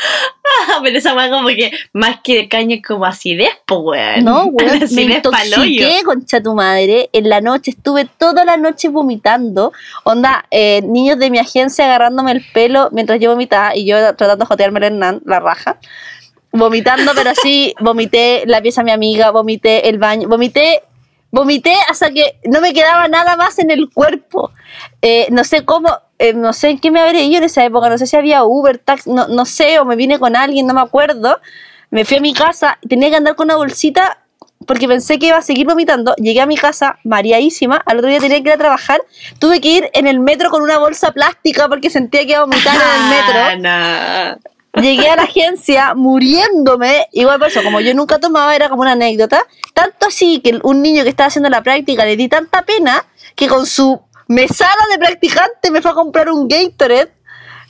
[0.82, 4.24] Pero esa weá como que más que caña es como acidez, po weón.
[4.24, 7.10] No, weón, me intoxiqué, concha tu madre.
[7.12, 9.72] En la noche estuve toda la noche vomitando.
[10.04, 14.44] Onda, eh, niños de mi agencia agarrándome el pelo mientras yo vomitaba y yo tratando
[14.44, 15.78] de jotearme el Hernán, la raja.
[16.52, 20.82] Vomitando, pero así, vomité la pieza de mi amiga, vomité el baño, vomité,
[21.30, 24.50] vomité hasta que no me quedaba nada más en el cuerpo.
[25.02, 25.88] Eh, no sé cómo,
[26.18, 28.44] eh, no sé en qué me habré ido en esa época, no sé si había
[28.44, 31.40] Uber, taxi, no, no sé, o me vine con alguien, no me acuerdo.
[31.90, 34.18] Me fui a mi casa, tenía que andar con una bolsita
[34.66, 36.14] porque pensé que iba a seguir vomitando.
[36.16, 39.00] Llegué a mi casa mareadísima, al otro día tenía que ir a trabajar.
[39.38, 42.44] Tuve que ir en el metro con una bolsa plástica porque sentía que iba a
[42.44, 43.68] vomitar en el metro.
[43.68, 44.36] Ah,
[44.74, 44.82] no.
[44.82, 47.08] Llegué a la agencia muriéndome.
[47.12, 49.44] Igual por eso, como yo nunca tomaba, era como una anécdota.
[49.74, 53.48] Tanto así que un niño que estaba haciendo la práctica le di tanta pena que
[53.48, 57.12] con su mesada de practicante me fue a comprar un Gatorade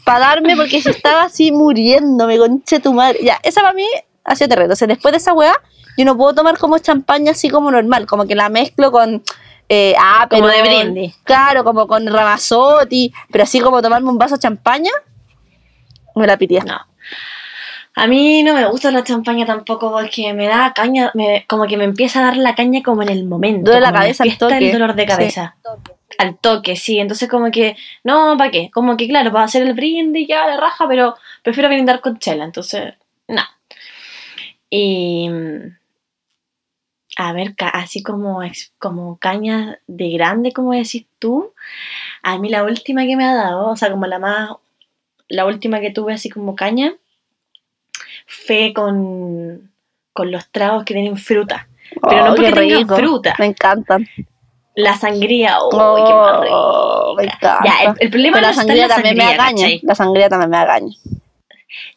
[0.04, 3.18] para darme porque se estaba así muriéndome, conche tu madre.
[3.22, 3.86] Ya, esa para mí
[4.24, 4.64] ha sido terrible.
[4.66, 5.54] Entonces, después de esa weá,
[5.96, 9.22] yo no puedo tomar como champaña así como normal, como que la mezclo con.
[9.68, 11.16] Eh, ah, Como pero- de brindis.
[11.24, 14.90] Claro, como con Ramazotti, pero así como tomarme un vaso de champaña,
[16.16, 16.62] me la pitía.
[16.64, 16.78] No.
[17.94, 21.76] A mí no me gusta la champaña tampoco porque me da caña, me- como que
[21.76, 23.70] me empieza a dar la caña como en el momento.
[23.70, 24.66] Duele la como me cabeza despierta toque.
[24.66, 25.40] el dolor de Sí.
[26.20, 26.98] Al toque, sí.
[26.98, 28.70] Entonces como que, no, ¿para qué?
[28.72, 32.44] Como que claro, para hacer el brindis ya de raja, pero prefiero brindar con chela.
[32.44, 32.94] Entonces,
[33.28, 33.42] no.
[34.68, 35.28] Y...
[35.28, 35.76] mm,
[37.16, 38.40] A ver, así como,
[38.78, 41.52] como caña de grande, como decís tú.
[42.22, 44.50] A mí la última que me ha dado, o sea, como la más...
[45.28, 46.94] La última que tuve así como caña
[48.26, 49.70] fue con,
[50.12, 51.68] con los tragos que tienen fruta.
[52.08, 53.34] Pero no Oh, porque tengan fruta.
[53.38, 54.08] Me encantan.
[54.76, 57.34] La sangría, oh, qué más Oh, me rica.
[57.36, 57.64] encanta.
[57.64, 59.62] Ya, el, el problema Pero no la está en sangría la también me sangría, agaña.
[59.64, 59.80] ¿cachai?
[59.82, 60.94] La sangría también me agaña.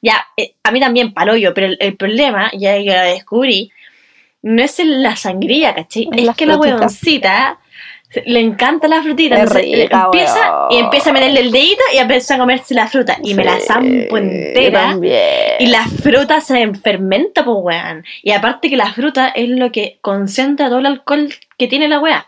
[0.01, 3.71] Ya, eh, a mí también paloyo, pero el, el problema, ya yo la descubrí,
[4.41, 6.09] no es en la sangría, ¿cachai?
[6.15, 7.59] Es Es, que la huevoncita
[8.25, 9.35] le encanta la frutita.
[9.35, 10.71] Es entonces, eh, rica, empieza weón.
[10.71, 13.17] y empieza a meterle el dedito y empieza a comerse la fruta.
[13.23, 14.81] Y me la Sí, zampo entera.
[14.89, 15.21] también.
[15.59, 18.03] Y la fruta se fermenta, pues, weón.
[18.21, 21.99] Y aparte que la fruta es lo que concentra todo el alcohol que tiene la
[21.99, 22.27] weá.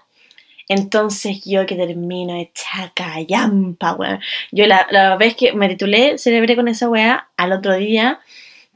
[0.68, 4.20] Entonces yo que termino hecha callampa, weón.
[4.52, 8.20] Yo la, la vez que me titulé, celebré con esa weá, al otro día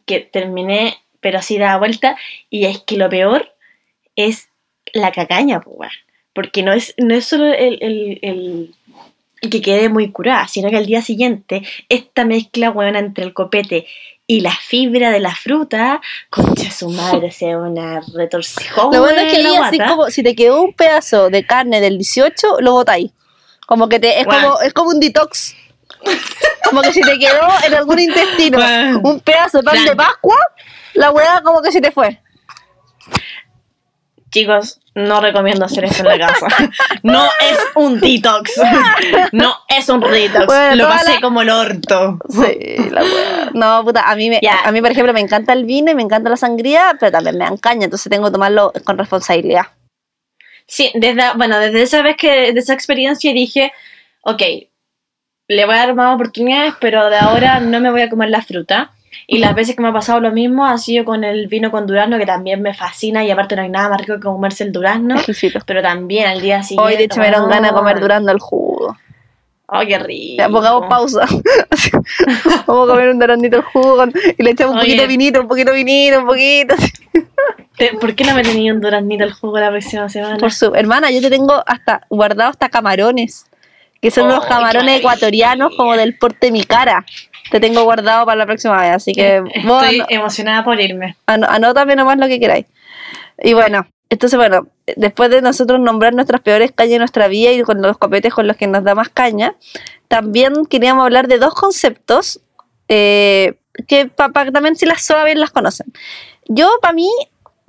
[0.06, 2.16] que terminé, pero así da vuelta.
[2.50, 3.54] Y es que lo peor
[4.16, 4.50] es
[4.94, 5.92] la cacaña, weón.
[6.34, 8.76] Porque no es, no es solo el, el, el-
[9.42, 13.34] el que quede muy curada, sino que al día siguiente, esta mezcla, weón, entre el
[13.34, 13.88] copete
[14.30, 16.00] y la fibra de la fruta,
[16.30, 18.94] concha su madre, sea una retorcijón.
[18.94, 21.82] Lo bueno es que ahí la así como si te quedó un pedazo de carne
[21.82, 23.10] del 18, lo botáis.
[23.66, 24.50] Como que te, es Bueno.
[24.52, 25.56] como, es como un detox.
[26.64, 29.02] Como que si te quedó en algún intestino Bueno.
[29.04, 29.86] un pedazo de pan Plan.
[29.88, 30.38] de Pascua,
[30.94, 32.22] la weá como que se te fue.
[34.30, 36.47] Chicos, no recomiendo hacer eso en la casa.
[37.04, 38.52] No es un detox.
[39.32, 40.45] No es un detox.
[40.45, 42.20] Bueno, Lo pasé la- como el orto.
[42.30, 43.04] Sí, la.
[43.54, 46.04] No, puta, a mí, me, a mí, por ejemplo, me encanta el vino y me
[46.04, 49.64] encanta la sangría, pero también me dan caña, entonces tengo que tomarlo con responsabilidad.
[50.68, 53.74] Sí, desde, bueno, desde esa vez que, de esa experiencia dije,
[54.22, 54.41] ok,
[55.47, 58.41] le voy a dar más oportunidades, pero de ahora no me voy a comer la
[58.43, 58.91] fruta.
[59.28, 61.86] Y las veces que me ha pasado lo mismo ha sido con el vino con
[61.88, 64.72] durazno, que también me fascina, y aparte no hay nada más rico que comerse el
[64.72, 65.60] durazno, Exquisito.
[65.66, 66.93] pero también al día siguiente...
[66.93, 68.97] Hoy, de hecho, me dieron oh, ganas de comer durando el jugo.
[69.72, 70.36] ¡Oh, qué rico!
[70.39, 71.26] Ya, pongamos pausa.
[72.66, 74.05] Vamos a comer un durandito el jugo
[74.38, 76.76] y le echamos un poquito de vinito, un poquito de vinito, un poquito.
[78.01, 80.38] ¿Por qué no me tenía un duraznito al jugo la próxima semana?
[80.38, 83.45] Por su hermana, yo te tengo hasta guardado hasta camarones,
[84.01, 87.05] que son Oh, qué camarones ecuatorianos como del porte de mi cara.
[87.52, 91.16] Te tengo guardado para la próxima vez, así que vos Estoy emocionada por irme.
[91.26, 92.66] anótame nomás lo que queráis.
[93.41, 97.62] Y bueno, entonces bueno, después de nosotros nombrar nuestras peores cañas de nuestra vida y
[97.62, 99.56] con los copetes con los que nos da más caña,
[100.08, 102.41] también queríamos hablar de dos conceptos
[102.88, 105.88] eh, que para que también si las bien las conocen.
[106.47, 107.10] Yo, para mí,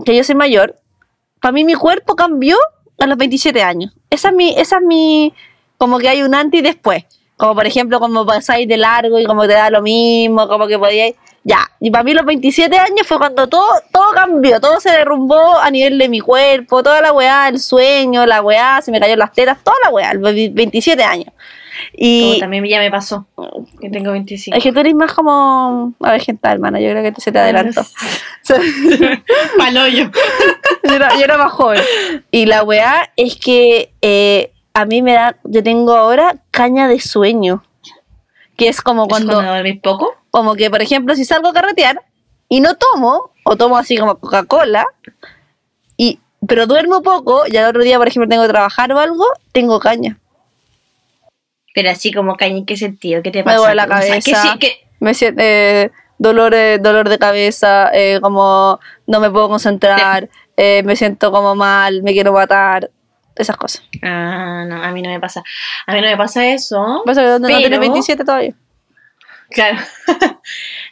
[0.05, 0.77] que yo soy mayor,
[1.41, 2.57] para mí mi cuerpo cambió
[2.99, 3.93] a los 27 años.
[4.09, 5.35] Esa es mi, esa es mi,
[5.77, 7.05] como que hay un antes y después.
[7.41, 10.79] Como por ejemplo, como pasáis de largo y como te da lo mismo, como que
[10.79, 11.15] podíais.
[11.43, 15.57] Ya, y para mí los 27 años fue cuando todo, todo cambió, todo se derrumbó
[15.59, 19.17] a nivel de mi cuerpo, toda la weá, el sueño, la weá, se me cayó
[19.17, 21.33] las tetas, toda la weá, los 27 años.
[21.95, 23.27] Y también ya me pasó,
[23.81, 24.55] que tengo 25.
[24.55, 27.87] es que tú eres más como avejental, hermana, yo creo que se te adelantó.
[29.57, 30.11] Paloyo.
[30.85, 31.81] yo, era, yo era más joven.
[32.31, 37.01] Y la weá es que eh, a mí me da, yo tengo ahora caña de
[37.01, 37.63] sueño.
[38.57, 40.15] Que es como Cuando cuando, dormís poco?
[40.31, 42.03] como que, por ejemplo, si salgo a carretear
[42.49, 44.87] y no tomo, o tomo así como Coca-Cola,
[45.97, 49.25] y, pero duermo poco, y al otro día, por ejemplo, tengo que trabajar o algo,
[49.53, 50.19] tengo caña.
[51.75, 53.23] Pero así como caña, ¿en qué sentido?
[53.23, 53.59] ¿Qué te Me pasa?
[53.59, 54.57] duele la O sea, ¿qué cabeza.
[54.61, 60.29] sí- Me siento eh, dolor, eh, dolor de cabeza, eh, como no me puedo concentrar,
[60.57, 62.91] eh, me siento como mal, me quiero matar,
[63.43, 63.83] esas cosas.
[64.03, 65.43] Ah, no, a mí no me pasa.
[65.87, 67.03] A mí no me pasa eso.
[67.07, 68.55] Pasa que no, no Pero- tienes 27 todavía.
[69.51, 69.79] Claro.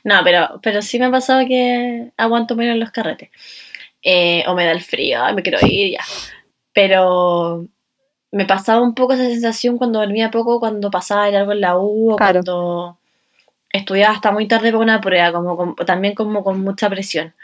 [0.04, 3.30] no, pero, pero sí me ha pasado que aguanto menos los carretes.
[4.02, 6.04] Eh, o me da el frío, me quiero ir ya.
[6.72, 7.66] Pero
[8.30, 12.12] me pasaba un poco esa sensación cuando dormía poco, cuando pasaba algo en la U
[12.12, 12.42] o Claro.
[12.44, 12.98] cuando
[13.72, 17.34] estudiaba hasta muy tarde para una prueba, como con- también como con mucha presión.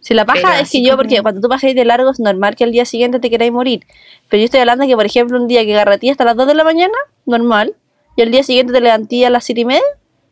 [0.00, 2.20] Si la paja Pero es que yo, como- porque cuando tú pasáis de largo es
[2.20, 3.84] normal que al día siguiente te queráis morir.
[4.28, 6.46] Pero yo estoy hablando de que, por ejemplo, un día que garratía hasta las 2
[6.46, 6.94] de la mañana,
[7.26, 7.74] normal,
[8.16, 9.82] y al día siguiente te levanté a las 7 y media,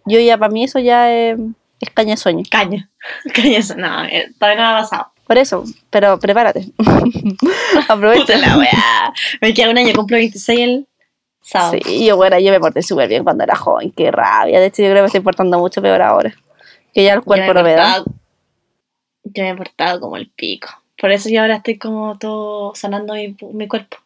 [0.07, 1.39] yo ya, para mí eso ya es,
[1.81, 2.43] es caña de sueño.
[2.51, 2.89] Caña.
[3.35, 5.12] Caña, no, eh, todavía no me ha pasado.
[5.27, 6.66] Por eso, pero prepárate.
[7.89, 8.37] Aprovecha.
[8.39, 9.12] La weá.
[9.41, 10.87] Me queda un año, cumplo 26 el
[11.43, 11.77] sábado.
[11.85, 14.61] Sí, yo, bueno, yo me porté súper bien cuando era joven, qué rabia.
[14.61, 16.35] De hecho, yo creo que me estoy portando mucho peor ahora.
[16.95, 18.03] Que ya el cuerpo no me da.
[19.35, 20.68] Yo me he portado como el pico.
[21.01, 23.99] Por eso yo ahora estoy como todo sanando mi, mi cuerpo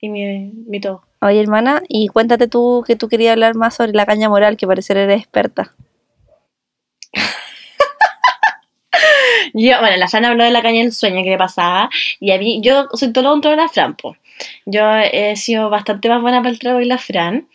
[0.00, 1.02] y mi, mi todo.
[1.20, 4.66] Oye, hermana, y cuéntate tú que tú querías hablar más sobre la caña moral, que
[4.66, 5.74] parecer eres experta.
[9.54, 11.90] Yo, bueno, la Fran habló de la caña del sueño que le pasaba.
[12.18, 14.16] Y a mí, yo soy todo lo contrario a la Fran, po.
[14.66, 17.48] Yo he sido bastante más buena para el trago que la Fran.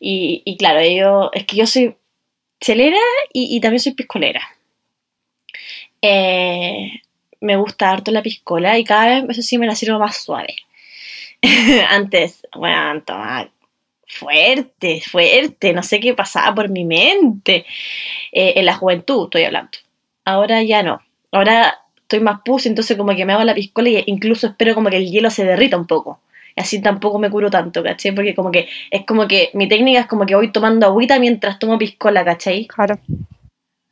[0.00, 1.96] Y, y claro, yo, es que yo soy
[2.60, 2.98] chelera
[3.32, 4.40] y, y también soy piscolera.
[6.06, 7.00] Eh,
[7.40, 10.54] me gusta harto la piscola y cada vez, eso sí, me la sirvo más suave.
[11.88, 13.48] Antes, bueno, tomaba
[14.06, 17.64] fuerte, fuerte, no sé qué pasaba por mi mente.
[18.32, 19.78] Eh, en la juventud estoy hablando.
[20.26, 21.00] Ahora ya no.
[21.32, 24.90] Ahora estoy más pus, entonces como que me hago la piscola y incluso espero como
[24.90, 26.20] que el hielo se derrita un poco.
[26.54, 28.14] Y así tampoco me curo tanto, ¿cachai?
[28.14, 31.58] Porque como que es como que mi técnica es como que voy tomando agüita mientras
[31.58, 32.66] tomo piscola, ¿cachai?
[32.66, 32.98] Claro.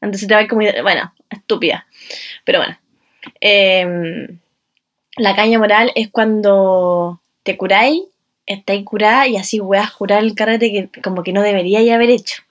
[0.02, 1.86] Entonces te va como, bueno, estúpida.
[2.44, 2.78] Pero bueno.
[3.40, 4.38] Em,
[5.16, 8.02] la caña moral es cuando te curáis,
[8.46, 12.42] estáis curada y así weas curar el carrete que como que no deberíais haber hecho.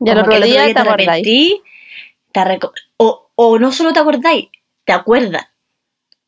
[0.00, 1.62] Y al Como que otro el día te arrepentí,
[2.32, 2.40] te
[2.96, 4.48] o, o no solo te acordáis,
[4.84, 5.46] te acuerdas.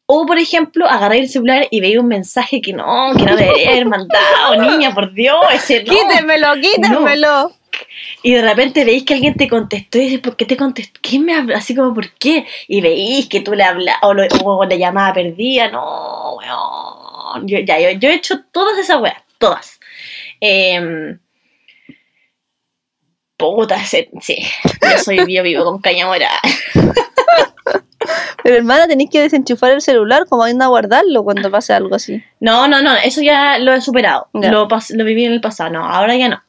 [0.08, 3.70] O, por ejemplo, agarráis el celular y veis un mensaje que no, que no debería
[3.70, 5.92] haber mandado, niña, por Dios, ese no.
[5.92, 7.52] Quítemelo, quítemelo.
[8.22, 11.00] Y de repente veis que alguien te contestó y dices, ¿por qué te contestó?
[11.02, 11.58] ¿Quién me habla?
[11.58, 12.46] Así como, ¿por qué?
[12.68, 14.14] Y veis que tú le hablas, o,
[14.44, 17.46] o la llamada perdida, no, weón.
[17.46, 19.78] Yo, ya, yo, yo he hecho todas esas weas, todas.
[20.40, 21.18] Em,
[23.36, 24.08] puta, sí,
[24.82, 26.30] yo soy bio vivo con caña moral.
[28.42, 32.22] Pero hermana, tenéis que desenchufar el celular como anda a guardarlo cuando pase algo así.
[32.40, 34.28] No, no, no, eso ya lo he superado.
[34.34, 34.52] Ya.
[34.52, 36.42] Lo, lo viví en el pasado, no, ahora ya no.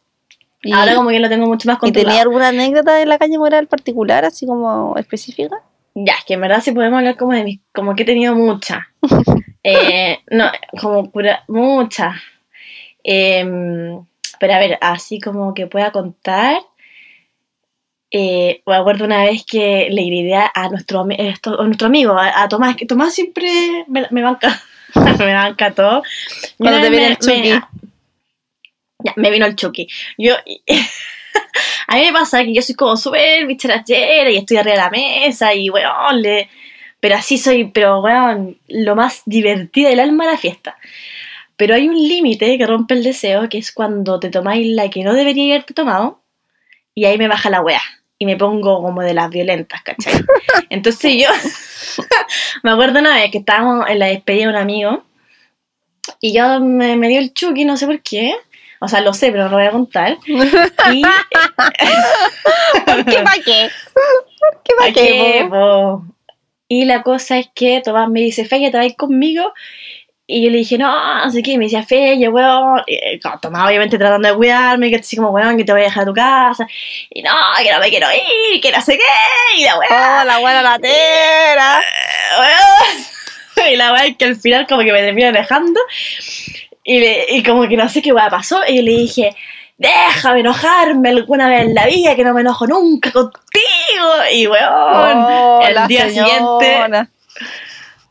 [0.64, 2.22] Y, Ahora como que lo tengo mucho más ¿y tenía controlado.
[2.22, 5.58] alguna anécdota de la caña moral particular, así como específica?
[5.93, 8.36] Ya, es que en verdad sí podemos hablar como de mis, como que he tenido
[8.36, 8.80] muchas.
[9.70, 10.45] Eh, no,
[10.80, 12.16] como pura, muchas.
[13.03, 14.01] Em,
[14.39, 16.62] pero a ver, así como que pueda contar.
[18.12, 22.43] Eh, me acuerdo una vez que le grité a nuestro, esto- a nuestro amigo, a,
[22.43, 23.49] a Tomás, que Tomás siempre
[23.89, 24.58] me, me banca,
[25.20, 26.01] me banca todo.
[26.58, 27.60] Cuando te viene el Chucky.
[29.08, 29.88] Ya, me vino el Chucky.
[30.18, 30.36] Yo,
[31.88, 34.89] a mí me pasa que yo soy como súper bicharachera y estoy arriba de la
[34.89, 36.49] mesa y, weón, le...
[36.99, 40.78] Pero así soy, pero, weón, lo más divertido del alma de la fiesta.
[41.55, 45.03] Pero hay un límite que rompe el deseo, que es cuando te tomáis la que
[45.03, 46.22] no debería haberte tomado
[46.93, 47.82] y ahí me baja la weá.
[48.20, 50.14] Y me pongo como de las violentas, ¿cachai?
[50.70, 51.30] Entonces yo
[52.64, 55.03] me acuerdo una vez que estábamos en la despedida de un amigo
[56.20, 58.36] y yo me, me dio el chuki, no sé por qué.
[58.80, 60.17] O sea, lo sé, pero no lo voy a contar.
[60.93, 61.01] Y
[63.05, 63.69] ¿Qué pa' qué?
[64.63, 65.47] ¿Qué pa' ¿Para qué?
[65.49, 66.03] po?
[66.69, 69.53] Y la cosa es que Tomás me dice, Feya, ¿te vas conmigo?
[70.30, 71.51] Y yo le dije, no, no sé qué.
[71.51, 72.82] Y me decía, Feya, weón.
[72.86, 75.86] Y, eh, Tomás, obviamente, tratando de cuidarme, que así como, weón, que te voy a
[75.86, 76.67] dejar a tu casa.
[77.09, 77.32] Y no,
[77.63, 79.59] que no me quiero ir, que no sé qué.
[79.59, 81.82] Y la weón, Oh, la buena latera.
[82.39, 83.05] weón.
[83.71, 85.80] Y la weón, que al final, como que me termina dejando.
[86.88, 88.62] Y, le- y como que no sé qué weón pasó.
[88.68, 89.36] Y yo le dije,
[89.78, 93.34] déjame enojarme alguna vez en la vida, que no me enojo nunca contigo.
[94.32, 94.70] Y weón.
[94.72, 96.28] Oh, el día señora.
[96.30, 97.10] siguiente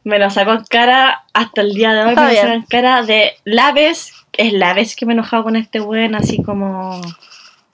[0.05, 3.03] me lo sacó en cara hasta el día de hoy Está me lo en cara
[3.03, 7.01] de la vez es la vez que me he enojado con este weón así como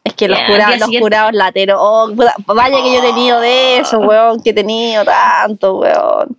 [0.04, 2.10] Es que los, curados, día los siguiente- curados lateros, oh,
[2.46, 6.36] vaya que yo he tenido de eso, weón, que he tenido tanto, weón.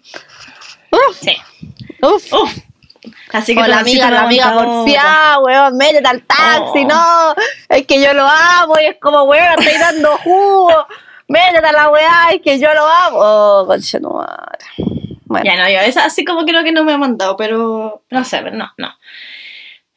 [0.90, 1.36] Uf, Sí.
[2.02, 2.34] uf.
[2.34, 2.58] Uf.
[3.34, 6.88] Así que la amiga, la amiga porfiada, weón, métete al taxi, Oh.
[6.88, 7.36] no,
[7.70, 10.88] es que yo lo amo, y es como, weón, estoy dando jugo,
[11.28, 13.18] métete a la weá, es que yo lo amo.
[13.20, 13.98] Oh, concha.
[15.26, 18.24] Bueno, Ya no, yo esa así como creo que no me ha mandado, pero no
[18.24, 18.94] sé, pero no, no.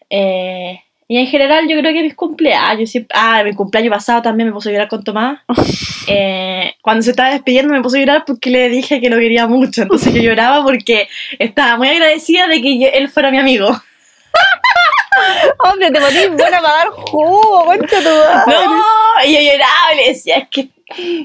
[0.09, 4.49] Eh, y en general yo creo que mis cumpleaños, siempre- ah, mi cumpleaños pasado también
[4.49, 5.41] me puso a llorar con Tomás.
[6.09, 9.49] Eh, cuando se estaba despidiendo me puso a llorar porque le dije que lo quería
[9.49, 11.09] mucho, entonces yo lloraba porque
[11.41, 13.67] estaba muy agradecida de que yo- él fuera mi amigo.
[15.59, 18.67] hombre, te ponís buena para dar jugo, concha tu madre.
[18.67, 20.69] No, y yo lloraba y le decía, es que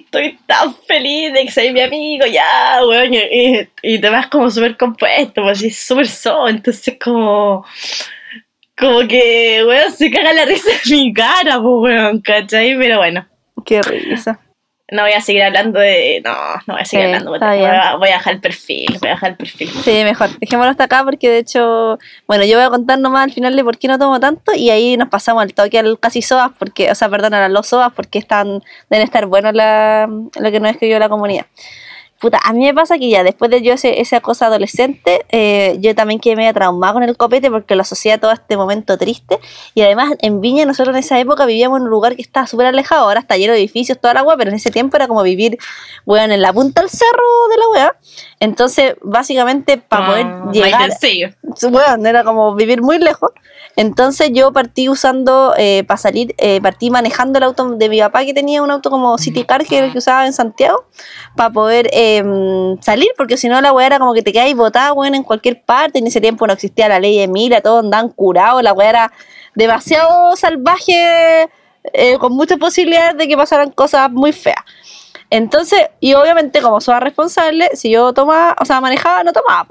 [0.04, 3.14] estoy tan feliz de que seas mi amigo, ya, weón.
[3.14, 7.66] Y, y, te vas como súper compuesto, pues, súper so, entonces como...
[8.82, 12.76] Como que, weón, se caga la risa en mi cara, pues, weón, ¿cachai?
[12.78, 13.26] Pero bueno,
[13.66, 14.40] Qué risa.
[14.92, 16.20] no voy a seguir hablando de...
[16.26, 16.34] No,
[16.66, 17.30] no voy a seguir Sí, hablando.
[17.32, 19.70] Voy a, voy a dejar el perfil, voy a dejar el perfil.
[19.70, 20.30] Sí, mejor.
[20.40, 23.64] Dejémoslo hasta acá porque de hecho, bueno, yo voy a contar nomás al final de
[23.64, 26.90] por qué no tomo tanto y ahí nos pasamos al toque al casi soas, porque,
[26.92, 30.72] o sea, perdón, a los soas porque están, deben estar buenos la, lo que nos
[30.72, 31.46] escribió la comunidad.
[32.22, 35.78] Puta, a mí me pasa que ya después de yo ese, esa cosa adolescente, eh,
[35.80, 38.96] yo también quedé medio traumada con el copete porque lo asocié a todo este momento
[38.96, 39.40] triste.
[39.74, 42.68] Y además en Viña nosotros en esa época vivíamos en un lugar que estaba súper
[42.68, 45.24] alejado, ahora está lleno de edificios, toda la wea, pero en ese tiempo era como
[45.24, 45.58] vivir,
[46.06, 47.96] weón, en la punta del cerro de la wea.
[48.40, 50.92] Entonces, básicamente, para poder Ah, llegar,
[51.72, 53.32] bueno, era como vivir muy lejos.
[53.76, 58.26] Entonces yo partí usando, eh, para salir, eh, partí manejando el auto de mi papá
[58.26, 60.86] que tenía un auto como City Car que era el que usaba en Santiago,
[61.36, 62.24] para poder eh,
[62.82, 65.64] salir, porque si no la weá era como que te quedáis botada, weón, en cualquier
[65.64, 66.00] parte.
[66.00, 69.14] En ese tiempo no existía la ley de Mila, todos andaban curados, la weá era
[69.56, 71.50] demasiado salvaje,
[71.94, 74.64] eh, con muchas posibilidades de que pasaran cosas muy feas.
[75.30, 79.68] Entonces, y obviamente como soy responsable, si yo tomaba, o sea, manejaba, no tomaba.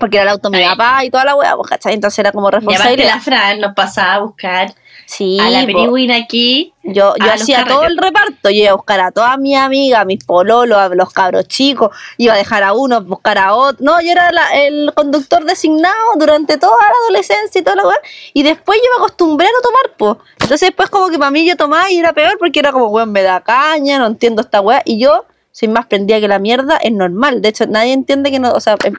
[0.00, 0.06] Po.
[0.06, 1.94] Porque era el auto de mi papá y toda la weá, pues, ¿cachai?
[1.94, 3.14] Entonces era como responsabilidad.
[3.14, 4.74] la Fran nos pasaba a buscar
[5.06, 5.66] Sí, a la.
[5.66, 6.72] Periwin aquí.
[6.84, 10.04] yo, yo hacía todo el reparto, yo iba a buscar a todas mis amigas, a
[10.04, 13.84] mis pololos, a los cabros chicos, iba a dejar a uno, buscar a otro.
[13.84, 17.98] No, yo era la- el conductor designado durante toda la adolescencia y toda la weá.
[18.34, 20.16] Y después yo me acostumbré a no tomar, pues.
[20.34, 23.10] Entonces después como que para mí yo tomaba y era peor porque era como, weón,
[23.10, 24.82] me da caña, no entiendo esta weá.
[24.84, 27.42] Y yo, soy más prendida que la mierda, es normal.
[27.42, 28.94] De hecho, nadie entiende que no, o sea, em-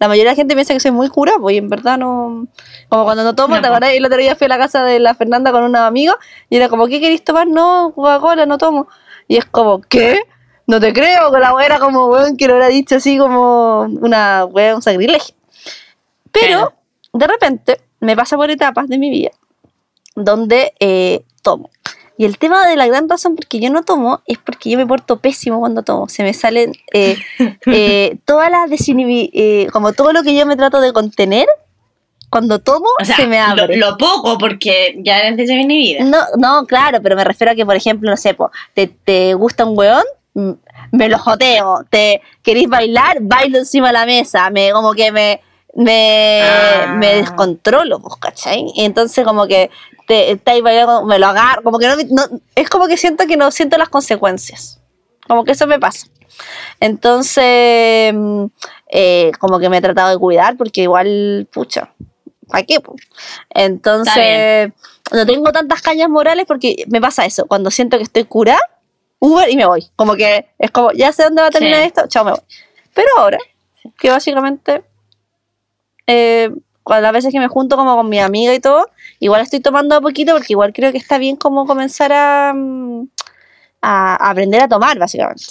[0.00, 2.46] la mayoría de la gente piensa que soy muy cura, pues, y en verdad no.
[2.88, 3.74] Como cuando no tomo, No, ¿te po.
[3.74, 3.92] acordás?
[3.92, 6.16] El otro día fui a la casa de la Fernanda con unos amigos
[6.50, 7.46] y era como, ¿qué queréis tomar?
[7.46, 8.88] No, Coca-Cola, no tomo.
[9.28, 10.22] Y es como, ¿qué?
[10.66, 13.82] No te creo, que la wea era como, weón, que lo hubiera dicho así como
[13.82, 15.34] una wea, un sacrilegio.
[16.32, 16.72] Pero,
[17.12, 19.30] de repente, me pasa por etapas de mi vida
[20.14, 21.70] donde eh, tomo.
[22.16, 24.78] Y el tema de la gran razón por que yo no tomo es porque yo
[24.78, 26.08] me porto pésimo cuando tomo.
[26.08, 27.16] Se me salen eh,
[27.66, 31.46] eh, todas las eh, como todo lo que yo me trato de contener,
[32.30, 33.76] cuando tomo O sea, se me abre.
[33.76, 36.04] Lo, lo poco, porque ya desde mi vida.
[36.04, 39.34] No, no, claro, pero me refiero a que, por ejemplo, no sé, po, te, te
[39.34, 40.04] gusta un weón,
[40.90, 45.40] me lo joteo, te queréis bailar, bailo encima de la mesa, me como que me
[45.76, 46.94] me, Ah.
[46.96, 48.66] me descontrolo, pues, ¿cachai?
[48.74, 49.70] Y entonces como que
[50.06, 53.36] te estáis bailando, me lo agarro, como que no, no- es como que siento que
[53.36, 54.80] no siento las consecuencias.
[55.26, 56.06] Como que eso me pasa.
[56.80, 58.14] Entonces,
[58.90, 61.92] eh, como que me he tratado de cuidar porque igual, pucha,
[62.48, 62.78] ¿para qué?
[63.50, 64.72] Entonces,
[65.12, 67.46] no tengo tantas cañas morales porque me pasa eso.
[67.46, 68.60] Cuando siento que estoy curada,
[69.18, 69.86] Uber y me voy.
[69.96, 71.86] Como que es como, ya sé dónde va a terminar Sí.
[71.86, 72.40] esto, chao, me voy.
[72.92, 73.38] Pero ahora,
[73.98, 74.84] que básicamente,
[76.06, 76.50] eh,
[76.86, 78.88] las veces que me junto como con mi amiga y todo,
[79.20, 83.08] igual estoy tomando a poquito porque igual creo que está bien como comenzar a, mm,
[83.82, 85.44] a, aprender a tomar, básicamente.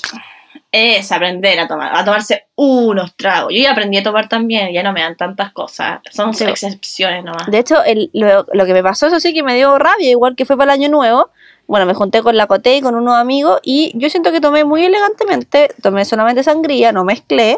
[0.71, 3.53] Es aprender a tomar, a tomarse unos tragos.
[3.53, 5.99] Yo ya aprendí a tomar también, ya no me dan tantas cosas.
[6.11, 6.45] Son Sí.
[6.45, 7.45] excepciones nomás.
[7.47, 10.36] De hecho, el- lo, lo que me pasó, eso sí que me dio rabia, igual
[10.36, 11.29] que fue para el año nuevo.
[11.67, 14.65] Bueno, me junté con la Coté y con unos amigos y yo siento que tomé
[14.65, 17.57] muy elegantemente, tomé solamente sangría, no mezclé.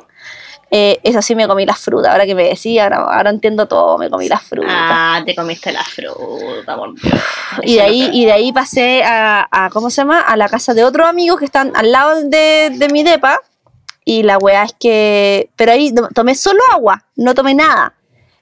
[0.78, 3.98] Eh, eso sí, me comí las frutas, ahora que me decía, ahora, ahora entiendo todo,
[3.98, 4.74] me comí las frutas.
[4.74, 7.14] Ah, te comiste la fruta, por Dios.
[7.64, 10.20] y, de ahí, y de ahí pasé a, a, ¿cómo se llama?
[10.20, 13.40] A la casa de otros amigos que están al lado de, de mi depa.
[14.04, 15.50] Y la weá es que.
[15.56, 17.94] Pero ahí to- tomé solo agua, no tomé nada.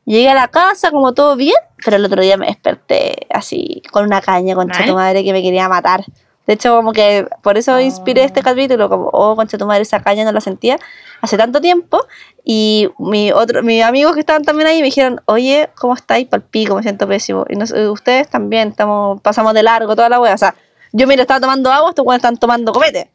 [0.03, 1.55] Llegué a la casa como todo bien,
[1.85, 4.69] pero el otro día me desperté así, con una caña, ¿Mal?
[4.85, 6.03] tu madre, que me quería matar.
[6.45, 10.01] De hecho, como que por eso inspiré este capítulo, como, oh, concha tu madre, esa
[10.01, 10.77] caña no la sentía
[11.21, 12.05] hace tanto tiempo.
[12.43, 16.27] Y mi otro, mis amigos que estaban también ahí me dijeron, oye, ¿cómo estáis?
[16.27, 17.45] Palpico, me siento pésimo.
[17.49, 20.33] Y no sé, ustedes también, estamos, pasamos de largo toda la wea.
[20.33, 20.53] O sea,
[20.91, 23.09] Yo, mira, estaba tomando agua, estos weones están tomando copete.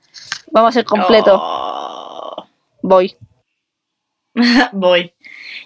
[0.51, 1.39] Vamos a hacer completo.
[1.43, 2.47] Oh.
[2.83, 3.15] Voy.
[4.73, 5.13] Voy.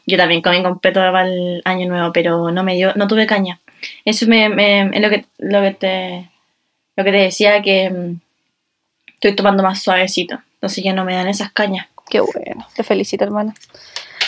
[0.07, 3.61] Yo también comí completo para el año nuevo, pero no me dio, no tuve caña.
[4.05, 6.31] Eso me, me- es lo que, lo que te
[6.97, 8.21] lo que te decía que mm,
[9.15, 10.41] estoy tomando más suavecito.
[10.55, 11.87] Entonces ya no me dan esas cañas.
[12.09, 12.67] Qué bueno.
[12.75, 13.55] Te felicito, hermana.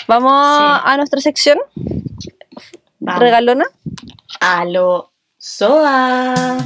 [0.06, 0.64] Vamos Sí.
[0.90, 1.58] a nuestra sección
[2.98, 3.20] Vamos.
[3.20, 3.64] regalona.
[4.40, 6.56] A lo SOA.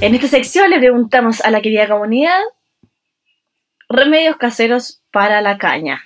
[0.00, 2.38] En esta sección le preguntamos a la querida comunidad
[3.88, 6.02] remedios caseros para la caña.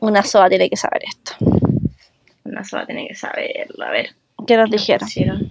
[0.00, 1.32] Una soa tiene que saber esto.
[2.44, 3.84] Una sola tiene que saberlo.
[3.84, 4.14] A ver.
[4.46, 5.50] ¿Qué nos ¿qué dijeron?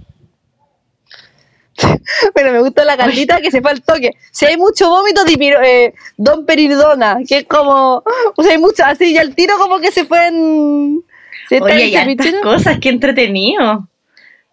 [2.33, 4.11] Pero me gusta la caldita que se fue al toque.
[4.31, 8.03] Si hay mucho vómito, eh, don peridona, que es como.
[8.35, 11.03] O sea, hay mucho, así, y al tiro como que se fue en.
[11.49, 12.41] se Oye, hartas ceviche.
[12.41, 13.87] cosas, qué entretenido.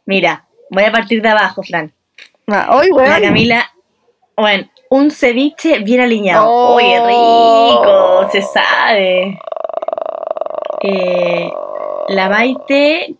[0.04, 1.92] Mira, voy a partir de abajo, Fran.
[2.46, 3.22] Ah, Hoy, La weón.
[3.22, 3.70] Camila,
[4.36, 6.46] bueno, un ceviche bien aliñado.
[6.46, 6.74] Oh.
[6.74, 9.38] Oye, rico, se sabe.
[10.86, 11.50] Eh,
[12.08, 13.16] la baite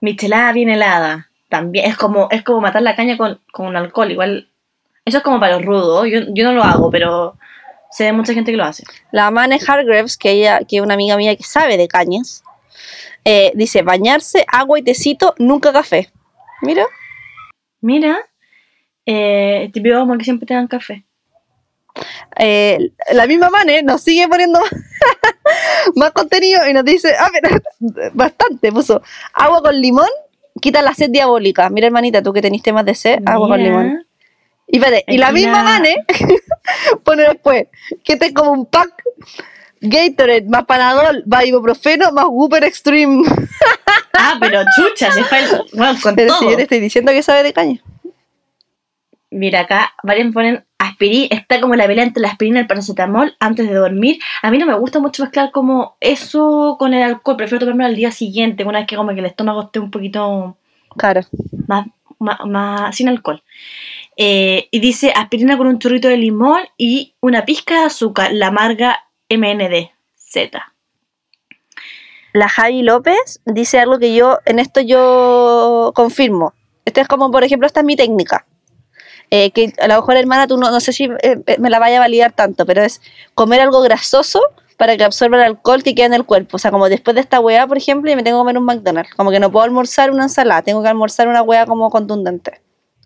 [0.00, 1.28] michelada bien helada.
[1.48, 4.10] También es como, es como matar la caña con, con alcohol.
[4.10, 4.48] Igual,
[5.04, 6.06] eso es como para los rudos.
[6.08, 7.36] Yo, yo no lo hago, pero
[7.90, 8.84] sé de mucha gente que lo hace.
[9.10, 12.44] La Mane Hargreaves, que ella, que es una amiga mía que sabe de cañas,
[13.24, 16.10] eh, dice bañarse, agua y tecito, nunca café.
[16.62, 16.86] Mira.
[17.80, 18.18] Mira,
[19.06, 21.04] eh, típico como que siempre te dan café.
[22.36, 24.60] Eh, la misma Mane nos sigue poniendo
[25.96, 27.60] más contenido y nos dice, ah, pero
[28.14, 29.02] bastante, puso
[29.34, 30.08] agua con limón,
[30.60, 31.68] quita la sed diabólica.
[31.70, 34.06] Mira, hermanita, tú que tenés temas de sed, agua con limón.
[34.66, 35.96] Y, espérate, y la misma Mane
[37.04, 37.66] pone después
[38.04, 39.02] que te como un pack
[39.82, 43.24] Gatorade más Panadol más ibuprofeno más Whooper Extreme.
[44.14, 46.38] Ah, pero chucha, se fue el, bueno, con Pero todo.
[46.38, 47.82] si yo te estoy diciendo que sabe de caña.
[49.32, 53.34] Mira, acá varios ponen aspirina, está como la vela entre la aspirina y el paracetamol
[53.40, 54.18] antes de dormir.
[54.42, 57.96] A mí no me gusta mucho mezclar como eso con el alcohol, prefiero tomármelo al
[57.96, 60.58] día siguiente, una vez que como que el estómago esté un poquito
[60.98, 61.22] Claro.
[61.66, 61.86] más,
[62.18, 63.42] más, más- sin alcohol.
[64.18, 68.48] Eh, y dice aspirina con un chorrito de limón y una pizca de azúcar, la
[68.48, 70.74] amarga MND Z.
[72.34, 76.52] La Javi López dice algo que yo, en esto yo confirmo.
[76.84, 78.44] Esto es como, por ejemplo, esta es mi técnica.
[79.34, 81.78] Eh, que a lo mejor, hermana, tú no, no sé si eh, eh, me la
[81.78, 83.00] vaya a validar tanto, pero es
[83.32, 84.42] comer algo grasoso
[84.76, 86.56] para que absorba el alcohol que queda en el cuerpo.
[86.56, 88.66] O sea, como después de esta weá, por ejemplo, y me tengo que comer un
[88.66, 89.14] McDonald's.
[89.14, 92.60] Como que no puedo almorzar una ensalada, tengo que almorzar una weá como contundente.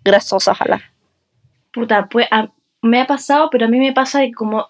[0.05, 0.83] Grasosa, ojalá.
[1.73, 2.27] Puta, pues
[2.83, 4.67] me ha pasado, pero a mí me pasa que como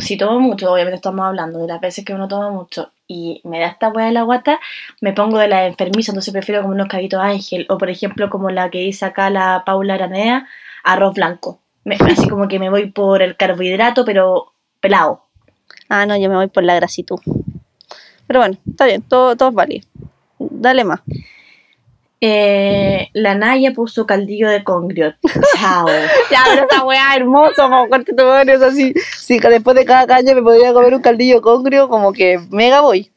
[0.00, 3.60] si tomo mucho, obviamente estamos hablando de las veces que uno toma mucho y me
[3.60, 4.58] da esta hueá de la guata,
[5.00, 8.50] me pongo de la enfermiza, entonces prefiero como unos caguitos ángel o por ejemplo como
[8.50, 10.48] la que dice acá la Paula Aranea,
[10.92, 11.60] arroz blanco.
[11.84, 15.24] Me- así como que me voy por el carbohidrato, pero pelado.
[15.88, 17.18] Ah, no, yo me voy por la grasitud.
[18.26, 19.86] Pero bueno, está bien, todo, todo es válido.
[20.38, 21.00] Dale más.
[22.20, 25.14] Eh, la Naya puso caldillo de congrio.
[25.56, 25.86] Chao.
[26.30, 28.92] Ya, pero esa weá hermosa, como corte tu madre, o sea, si,
[29.38, 33.10] después de cada caña me podría comer un caldillo congrio, como que mega voy.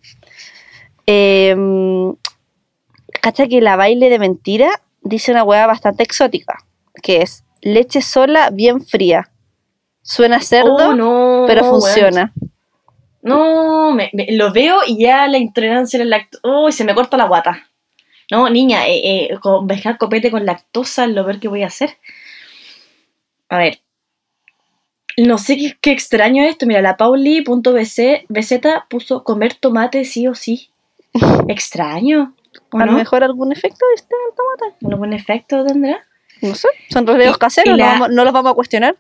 [1.07, 1.55] Eh,
[3.21, 4.69] Cacha que la baile de mentira
[5.01, 6.57] dice una weá bastante exótica,
[7.03, 9.29] que es leche sola bien fría.
[10.01, 12.33] Suena cerdo, Oh, no, pero funciona.
[13.21, 16.41] No, me- me- lo veo y ya la intolerancia a la lactosa.
[16.47, 17.67] Uy, se me corta la guata.
[18.31, 19.01] No, niña, eh,
[19.33, 21.97] eh, con dejar copete con lactosa es lo peor que voy a hacer.
[23.49, 23.79] A ver.
[25.17, 26.65] No sé qué, qué extraño esto.
[26.65, 27.99] Mira, la Pauli.bz
[28.89, 30.69] puso comer tomate sí o sí.
[31.47, 32.33] Extraño.
[32.71, 32.97] ¿O A lo no?
[32.97, 34.85] mejor algún efecto este del tomate.
[34.93, 36.03] ¿Algún efecto tendrá?
[36.41, 38.95] No sé, son Y- caseros, y la- no, vamos- no los vamos a cuestionar.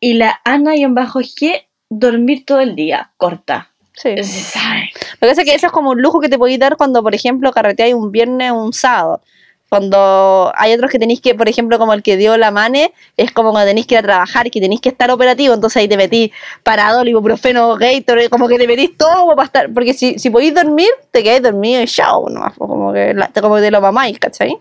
[0.00, 3.10] Y la Ana-G, dormir todo el día.
[3.16, 3.70] Corta.
[3.94, 4.10] Sí.
[4.10, 7.02] Lo que pasa es que eso es como un lujo que te podéis dar cuando,
[7.02, 9.22] por ejemplo, carreteáis un viernes o un sábado.
[9.68, 13.32] Cuando hay otros que tenéis que, por ejemplo, como el que dio la mane, es
[13.32, 15.88] como cuando tenéis que ir a trabajar y que tenéis que estar operativo, entonces ahí
[15.88, 16.30] te metís
[16.62, 20.88] paradol, ibuprofeno, Gatorade, como que te metís todo para estar, porque si, si podéis dormir,
[21.10, 24.18] te quedáis dormido y chao, nomás, pues, como que, la- como que te lo mamáis,
[24.20, 24.56] ¿cachai?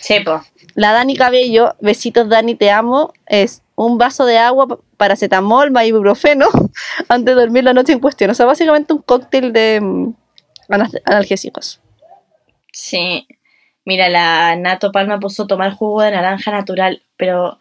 [0.00, 0.40] Sí, po.
[0.78, 6.46] La Dani Cabello, besitos Dani, te amo, es un vaso de agua, paracetamol, más ibuprofeno,
[7.08, 8.30] antes de dormir la noche en cuestión.
[8.30, 10.14] O sea, básicamente un cóctel de mm,
[10.68, 11.80] ana- analgésicos.
[12.72, 13.26] Sí.
[13.84, 17.58] Mira, la Nato Palma puso tomar jugo de naranja natural, pero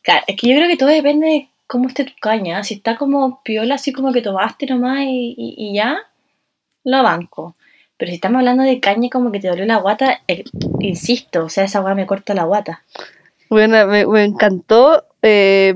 [0.00, 2.64] claro, es que yo creo que todo depende de cómo esté tu caña.
[2.64, 5.98] Si está como piola, así como que tomaste nomás y ya,
[6.82, 7.56] lo banco.
[7.96, 10.44] Pero si estamos hablando de caña como que te dolió la guata, eh,
[10.80, 12.82] insisto, o sea, esa weá me corta la guata.
[13.50, 15.74] Bueno, me, me encantó eh,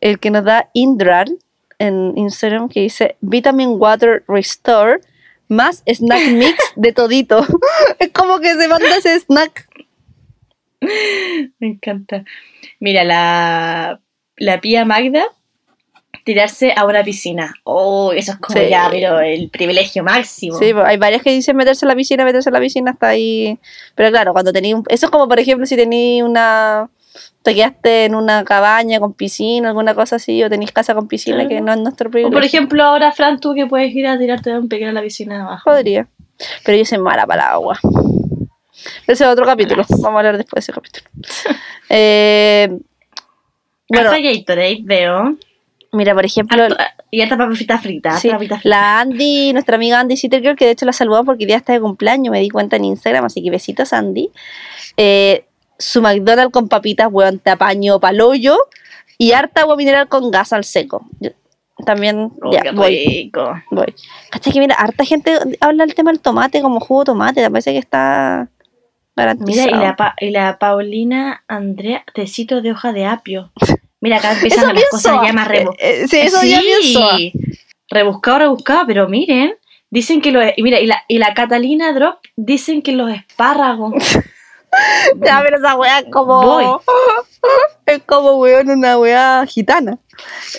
[0.00, 1.38] el que nos da Indral
[1.78, 5.00] en Instagram que dice Vitamin Water Restore
[5.48, 7.44] más snack mix de todito.
[7.98, 9.68] es como que se manda ese snack.
[10.80, 12.24] Me encanta.
[12.78, 14.00] Mira, la,
[14.36, 15.24] la pía Magda,
[16.28, 17.54] tirarse a una piscina.
[17.64, 18.68] Oh, eso es como Sí.
[18.68, 20.58] ya, pero el privilegio máximo.
[20.58, 23.08] Sí, pues, hay varias que dicen meterse a la piscina, meterse a la piscina hasta
[23.08, 23.58] ahí.
[23.94, 24.84] Pero claro, cuando tenéis un...
[24.88, 26.90] Eso es como, por ejemplo, si tenéis una...
[27.42, 31.36] Te quedaste en una cabaña con piscina, alguna cosa así, o tenéis casa con piscina,
[31.38, 31.48] Claro.
[31.48, 32.36] que no es nuestro O privilegio.
[32.36, 35.00] por ejemplo, ahora, Fran, tú que puedes ir a tirarte de un pequeño a la
[35.02, 35.62] piscina de abajo.
[35.64, 36.06] Podría.
[36.64, 37.78] Pero yo soy mala para el agua.
[39.06, 39.82] Ese es otro capítulo.
[39.82, 40.02] Malas.
[40.02, 41.06] Vamos a hablar después de ese capítulo.
[41.90, 42.68] Eh,
[43.88, 45.36] bueno, Gatorade veo.
[45.92, 46.76] Mira, por ejemplo, Harto-
[47.10, 48.18] y harta papita frita.
[48.18, 48.60] sí, frita.
[48.64, 51.80] la Andy, nuestra amiga Andy Sittergirl, que de hecho la saludamos porque ya está de
[51.80, 54.30] cumpleaños, me di cuenta en Instagram, así que besitos Andy.
[54.96, 55.44] Eh,
[55.78, 58.56] su McDonald's con papitas, weón, te apaño paloyo
[59.16, 61.06] y harta agua mineral con gas al seco.
[61.20, 61.30] Yo-
[61.86, 63.04] también, Oh, ya, voy.
[63.06, 63.54] rico.
[63.70, 63.94] Voy.
[64.30, 67.40] ¿Cachai que mira, harta gente habla del tema del tomate como jugo de tomate?
[67.40, 68.48] ¿Te parece que está
[69.16, 69.68] Mira, garantizado?
[69.68, 73.52] y la, Pa- y la Paulina Andrea, tecito de hoja de apio.
[74.00, 75.26] Mira, acá empiezan las bien cosas soa.
[75.26, 76.60] ya más rebus- Eh, eh, sí, eso ya
[76.92, 77.18] soa.
[77.90, 79.54] Rebuscado, rebuscado, pero miren,
[79.90, 80.44] dicen que los.
[80.56, 83.94] Y mira, y la, y la Catalina Drop dicen que los espárragos.
[85.24, 86.42] Ya, pero esa weá es como.
[86.42, 86.64] Voy.
[87.86, 89.98] Es como, weón, una weá gitana.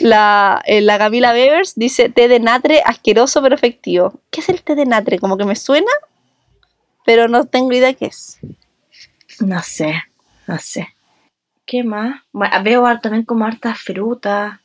[0.01, 4.19] La, eh, la Camila Bevers dice té de natre asqueroso pero efectivo.
[4.31, 5.19] ¿Qué es el té de natre?
[5.19, 5.91] Como que me suena,
[7.05, 8.39] pero no tengo idea qué es.
[9.41, 9.93] No sé,
[10.47, 10.87] no sé.
[11.69, 12.23] ¿Qué más?
[12.31, 14.57] Bueno, veo también como hartas frutas,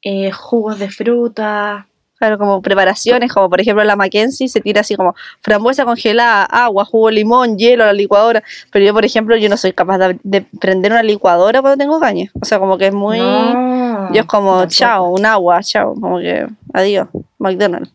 [0.00, 1.86] eh, jugos de fruta.
[2.18, 6.86] Claro, como preparaciones, como por ejemplo la Mackenzie se tira así como frambuesa congelada, agua,
[6.86, 8.42] jugo de limón, hielo la licuadora.
[8.72, 12.00] Pero yo, por ejemplo, yo no soy capaz de, de prender una licuadora cuando tengo
[12.00, 12.30] caña.
[12.40, 13.18] O sea, como que es muy.
[13.18, 17.92] No, Yo es como, chao, un agua, chao, como que, adiós, McDonald's.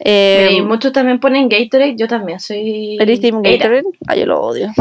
[0.00, 2.98] Mira, y Eh, muchos también ponen Gatorade, yo también soy.
[3.00, 3.68] ¿Eres Team Era.
[3.68, 3.98] Gatorade?
[4.08, 4.72] Ah, yo lo odio.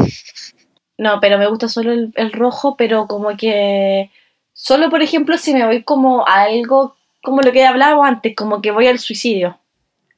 [0.97, 4.09] No, pero me gusta solo el, el rojo, pero como que.
[4.53, 8.61] Solo, por ejemplo, si me voy como a algo, como lo que hablábamos antes, como
[8.61, 9.57] que voy al suicidio.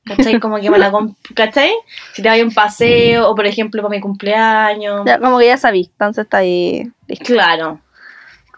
[0.05, 0.39] ¿Cachai?
[0.39, 0.91] Como que me la
[1.33, 1.73] ¿Cachai?
[2.13, 5.01] Si te voy a un paseo, o por ejemplo, para mi cumpleaños.
[5.03, 6.83] Ya, como que ya sabí, entonces está ahí.
[7.07, 7.25] listo.
[7.25, 7.79] Claro.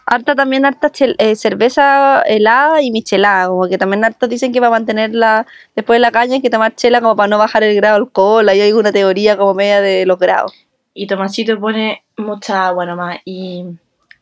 [0.04, 4.58] Harta también, harta chel- eh, cerveza helada y michelada, como que también hartos dicen que
[4.60, 5.46] para mantenerla
[5.76, 8.00] después de la caña hay que tomar chela como para no bajar el grado de
[8.04, 10.52] alcohol, hay alguna teoría como media de los grados.
[11.00, 13.18] Y Tomasito pone mucha agua nomás.
[13.24, 13.64] Y.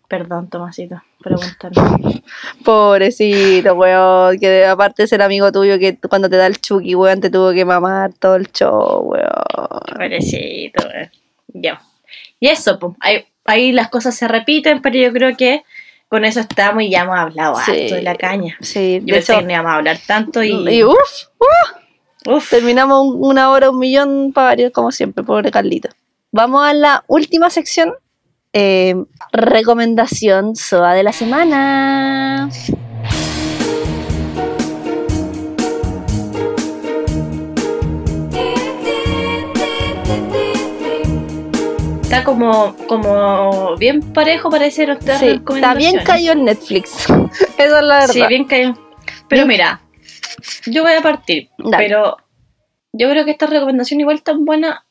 [0.09, 1.81] Perdón, Tomasito, preguntando.
[2.65, 7.21] Pobrecito, weón, que aparte de ser amigo tuyo que cuando te da el chuki, weón,
[7.21, 9.25] te tuvo que mamar todo el show, weón.
[9.89, 11.11] Pobrecito, eh.
[11.49, 11.81] Ya.
[12.41, 12.93] Y eso, pues.
[13.01, 15.63] Ahí, ahí las cosas se repiten, pero yo creo que
[16.09, 17.71] con eso estamos y ya hemos hablado Sí.
[17.73, 18.57] harto de la caña.
[18.61, 20.51] Sí, Yo de pensé hecho, que no íbamos a hablar tanto y.
[20.77, 20.97] y uff,
[22.29, 22.51] Uf.
[22.51, 25.89] terminamos un- una hora, un millón para variar como siempre, pobre Carlito.
[26.37, 27.95] Vamos a la última sección,
[28.53, 28.95] eh,
[29.33, 32.51] recomendación SOA de la semana.
[42.03, 44.85] Está como, como bien parejo, parece
[45.19, 47.07] Sí, está bien caído en Netflix.
[47.57, 48.09] Esa es la verdad.
[48.09, 48.75] Sí, bien caído.
[49.27, 49.81] Pero mira,
[50.67, 51.49] yo voy a partir.
[51.57, 51.79] Dale.
[51.79, 52.19] Pero
[52.93, 54.86] yo creo que esta recomendación igual tan buena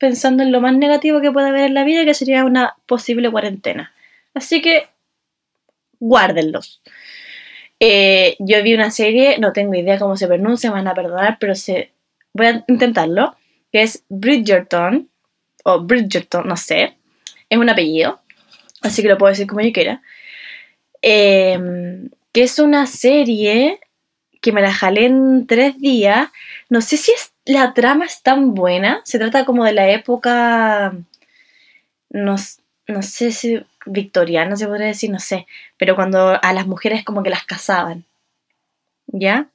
[0.00, 3.30] pensando en lo más negativo que puede haber en la vida, que sería una posible
[3.30, 3.92] cuarentena.
[4.32, 4.88] Así que
[6.00, 6.80] guárdenlos.
[7.78, 11.36] Eh, yo vi una serie, no tengo idea cómo se pronuncia, me van a perdonar,
[11.38, 11.92] pero se,
[12.32, 13.36] voy a intentarlo,
[13.70, 15.10] que es Bridgerton,
[15.64, 16.96] o Bridgerton, no sé,
[17.50, 18.20] es un apellido,
[18.80, 20.02] así que lo puedo decir como yo quiera,
[21.02, 21.58] Eh,
[22.32, 23.80] que es una serie
[24.40, 26.28] que me la jalé en tres días,
[26.68, 30.94] no sé si es, la trama es tan buena, se trata como de la época,
[32.10, 32.36] no,
[32.86, 35.46] no sé si victoriana se podría decir, no sé,
[35.78, 38.04] pero cuando a las mujeres como que las casaban,
[39.06, 39.50] ¿ya?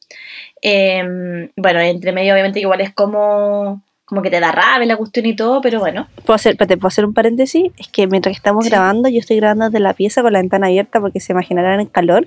[0.62, 5.26] Em, bueno, entre medio obviamente igual es como, como que te da rabia la cuestión
[5.26, 7.72] y todo, pero bueno, ¿Puedo hacer, espérate, ¿puedo hacer un paréntesis?
[7.78, 8.70] Es que mientras que estamos Sí.
[8.70, 11.90] grabando, yo estoy grabando desde la pieza con la ventana abierta porque se imaginarán el
[11.90, 12.26] calor.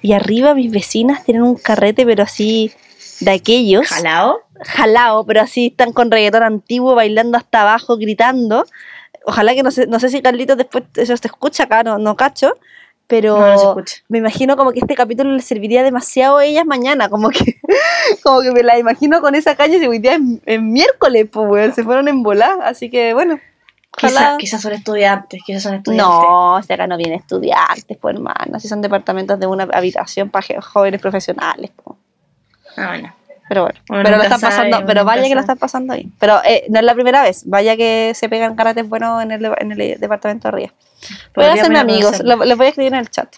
[0.00, 2.70] Y arriba mis vecinas tienen un carrete, pero así
[3.20, 3.88] de aquellos.
[3.88, 4.38] jalao.
[4.64, 8.64] jalao, pero así están con reggaetón antiguo, bailando hasta abajo, gritando.
[9.26, 12.16] Ojalá que no sé, no sé si Carlitos después eso se escucha acá, no, no
[12.16, 12.54] cacho.
[13.08, 17.08] Pero No, no me imagino como que este capítulo le serviría demasiado a ellas mañana,
[17.08, 17.56] como que,
[18.22, 21.74] como que me la imagino con esa calle y hoy día es, es miércoles, pues,
[21.74, 23.40] se fueron en volar, así que bueno.
[23.96, 26.06] Quizás quizás son estudiantes, quizás son estudiantes.
[26.06, 30.60] No, si acá no vienen estudiantes, pues hermano, si son departamentos de una habitación para
[30.60, 31.98] jóvenes profesionales, pues.
[32.76, 33.17] Ah, bueno.
[33.48, 36.08] Pero bueno, pero lo están pasando, pero vaya que lo están pasando ahí.
[36.18, 39.44] Pero eh, no es la primera vez, vaya que se pegan karates buenos en el,
[39.58, 40.72] en el departamento de arriba.
[41.34, 43.36] Voy a hacerme amigos, lo- les voy a escribir en el chat.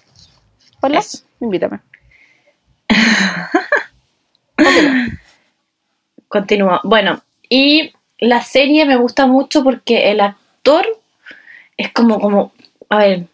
[0.80, 0.98] Hola,
[1.40, 1.80] invítame.
[6.28, 6.80] Continúa.
[6.84, 10.86] Bueno, y la serie me gusta mucho porque el actor
[11.76, 12.52] es como, como,
[12.88, 13.24] a ver,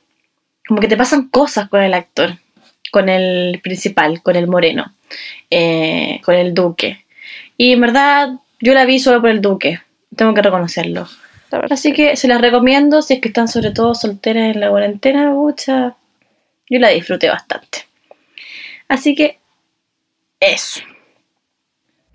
[0.66, 2.38] como que te pasan cosas con el actor,
[2.90, 4.94] con el principal, con el moreno,
[5.50, 7.04] eh, con el duque.
[7.56, 8.30] Y en verdad,
[8.60, 9.80] yo la vi solo por el duque,
[10.14, 11.08] tengo que reconocerlo.
[11.70, 15.30] Así que se las recomiendo si es que están sobre todo solteras en la cuarentena,
[15.30, 15.96] mucha.
[16.68, 17.86] Yo la disfruté bastante.
[18.88, 19.38] Así que,
[20.40, 20.80] eso.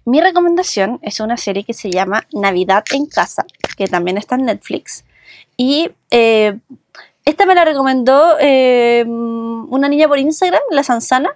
[0.06, 3.46] Mi recomendación es una serie que se llama Navidad en Casa,
[3.78, 5.06] que también está en Netflix.
[5.58, 6.58] Y eh,
[7.26, 11.36] esta me la recomendó eh, una niña por Instagram, la Sansana,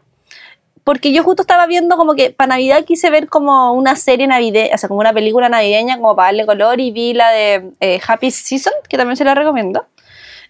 [0.84, 4.76] porque yo justo estaba viendo como que para Navidad quise ver como una serie navideña,
[4.76, 8.00] o sea, como una película navideña, como para darle color, y vi la de eh,
[8.08, 9.86] Happy Season, que también se la recomiendo.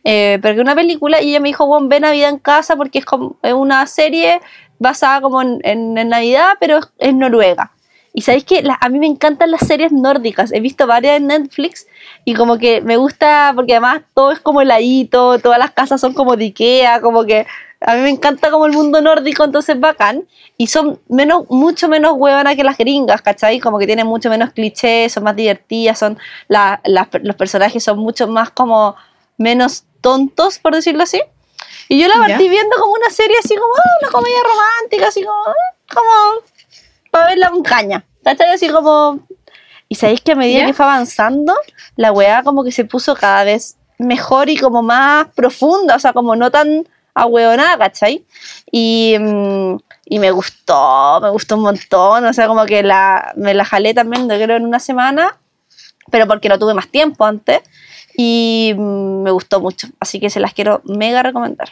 [0.03, 2.99] Eh, pero que una película, y ella me dijo, bueno, ve Navidad en Casa, porque
[2.99, 4.41] es, como, es una serie
[4.77, 7.71] basada como en, Navidad, pero es, es Noruega.
[8.17, 10.53] Y sabéis que la- a mí me encantan las series nórdicas.
[10.53, 11.85] He visto varias en Netflix
[12.23, 16.13] y como que me gusta porque además todo es como heladito, todas las casas son
[16.13, 17.45] como de Ikea, como que
[17.81, 20.25] a mí me encanta como el mundo nórdico, entonces bacán.
[20.57, 23.59] Y son menos, mucho menos huevonas que las gringas, ¿cachai?
[23.59, 26.17] Como que tienen mucho menos clichés, son más divertidas, son
[26.47, 28.95] la- las- los personajes son mucho más como
[29.37, 31.21] menos tontos, por decirlo así.
[31.89, 32.21] Y yo la Ya.
[32.21, 35.53] partí viendo como una serie así como ah, una comedia romántica, así como, ah,
[35.93, 36.41] como
[37.15, 38.03] para verla con caña.
[38.23, 38.49] ¿Cachai?
[38.49, 39.19] Así como.
[39.87, 40.65] Y sabéis que a medida ¿Ya?
[40.65, 41.53] que fue avanzando,
[41.95, 46.11] la weá como que se puso cada vez mejor y como más profunda, o sea,
[46.11, 48.25] como no tan ahueonada, ¿cachai?
[48.71, 49.77] Y, mm,
[50.07, 53.93] y me gustó, me gustó un montón, o sea, como que la, me la jalé
[53.93, 55.37] también, yo creo, en una semana,
[56.11, 57.61] pero porque no tuve más tiempo antes,
[58.17, 61.69] y mm, me gustó mucho, así que se las quiero mega recomendar.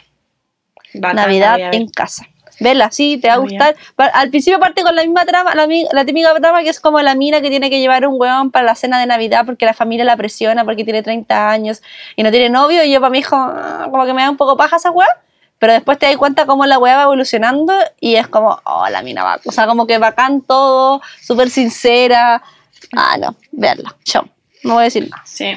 [0.94, 2.26] Bacán, Navidad en casa.
[2.60, 3.76] Vela, sí, te va a gustar.
[3.96, 7.14] Al principio parte con la misma trama, la, la típica trama que es como la
[7.14, 10.04] mina que tiene que llevar un hueón para la cena de Navidad porque la familia
[10.04, 11.82] la presiona porque tiene 30 años
[12.16, 12.84] y no tiene novio.
[12.84, 13.36] Y yo para mi hijo,
[13.90, 15.08] como que me da un poco paja esa hueá.
[15.58, 19.02] Pero después te das cuenta cómo la hueá va evolucionando y es como, oh, la
[19.02, 19.40] mina va.
[19.46, 22.42] O sea, como que bacán todo, súper sincera.
[22.94, 23.94] Ah, no, verla.
[24.04, 24.28] Chao.
[24.62, 25.20] No voy a decir más.
[25.24, 25.54] Sí.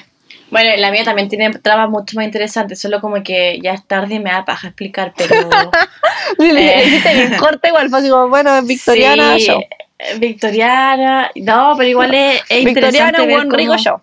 [0.49, 4.15] Bueno, la mía también tiene tramas mucho más interesantes, solo como que ya es tarde
[4.15, 5.35] y me da paja explicar, pero...
[6.39, 7.13] Le, le Eh.
[7.15, 9.61] bien corta igual, fue así como, bueno, es victoriana, Sí, show.
[9.99, 14.01] eh, Victoriana, no, pero igual es, es Victoriana, interesante ver buen rico show.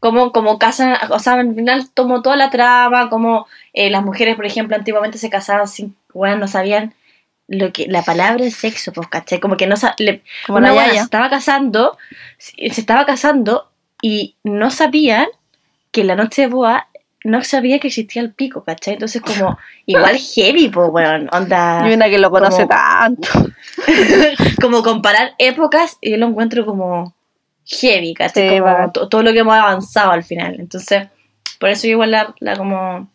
[0.00, 4.36] cómo, cómo casan, o sea, al final tomó toda la trama, como eh, las mujeres,
[4.36, 6.94] por ejemplo, antiguamente se casaban sin, bueno, no sabían
[7.46, 9.40] lo que, la palabra sexo, pues, ¿cachai?
[9.40, 11.96] Como que no le, Como una buena se estaba casando,
[12.36, 13.70] se estaba casando
[14.02, 15.26] y no sabían
[15.90, 16.88] que la noche de boda
[17.24, 18.94] no sabía que existía el pico, ¿cachai?
[18.94, 23.28] Entonces como, igual heavy, pues, weón, onda, Y una que lo conoce como- tanto.
[24.60, 27.14] como comparar épocas y yo lo encuentro como
[27.66, 28.48] heavy, ¿cachai?
[28.50, 30.56] Sí, como todo lo que hemos avanzado al final.
[30.58, 31.08] Entonces,
[31.58, 33.10] por eso yo igual la, la como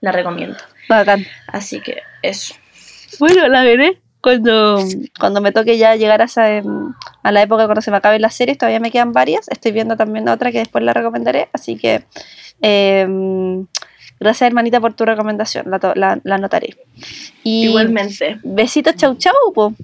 [0.00, 0.56] la recomiendo.
[0.88, 1.24] Bacán.
[1.48, 2.54] Así que eso.
[3.18, 4.78] Bueno, la veré cuando,
[5.20, 6.92] cuando me toque ya llegar a, esa, em,
[7.22, 8.58] a la época cuando se me acaben las series.
[8.58, 9.48] Todavía me quedan varias.
[9.48, 11.48] Estoy viendo también otra que después la recomendaré.
[11.52, 12.02] Así que
[12.60, 13.66] em,
[14.18, 15.70] gracias, hermanita, por tu recomendación.
[15.70, 16.76] La, la, la anotaré.
[17.44, 18.40] Y Igualmente.
[18.42, 19.32] Besitos, chau, chau.
[19.54, 19.74] po.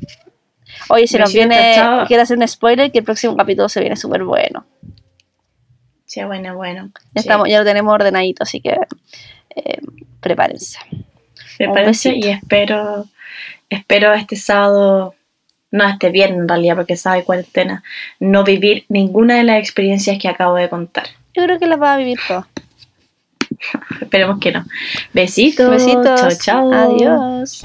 [0.89, 1.75] Oye, se nos viene.
[1.77, 2.05] chau.
[2.09, 4.67] Quiero hacer un spoiler que el próximo capítulo se viene súper bueno.
[6.05, 6.91] Sí, bueno, bueno.
[7.15, 7.29] Ya, Sí.
[7.29, 8.77] estamos, ya lo tenemos ordenadito, así que
[9.55, 9.85] em,
[10.21, 10.79] prepárense.
[11.59, 13.07] Prepárense y espero,
[13.75, 15.15] espero este sábado,
[15.71, 17.83] no este viernes en realidad, porque sábado cuarentena,
[18.21, 21.07] no vivir ninguna de las experiencias que acabo de contar.
[21.35, 22.47] Yo creo que las va a vivir todas.
[24.01, 24.65] Esperemos que no.
[25.13, 25.71] Besitos.
[25.71, 26.39] Besitos.
[26.39, 26.73] Chao, chao.
[26.73, 27.63] Adiós.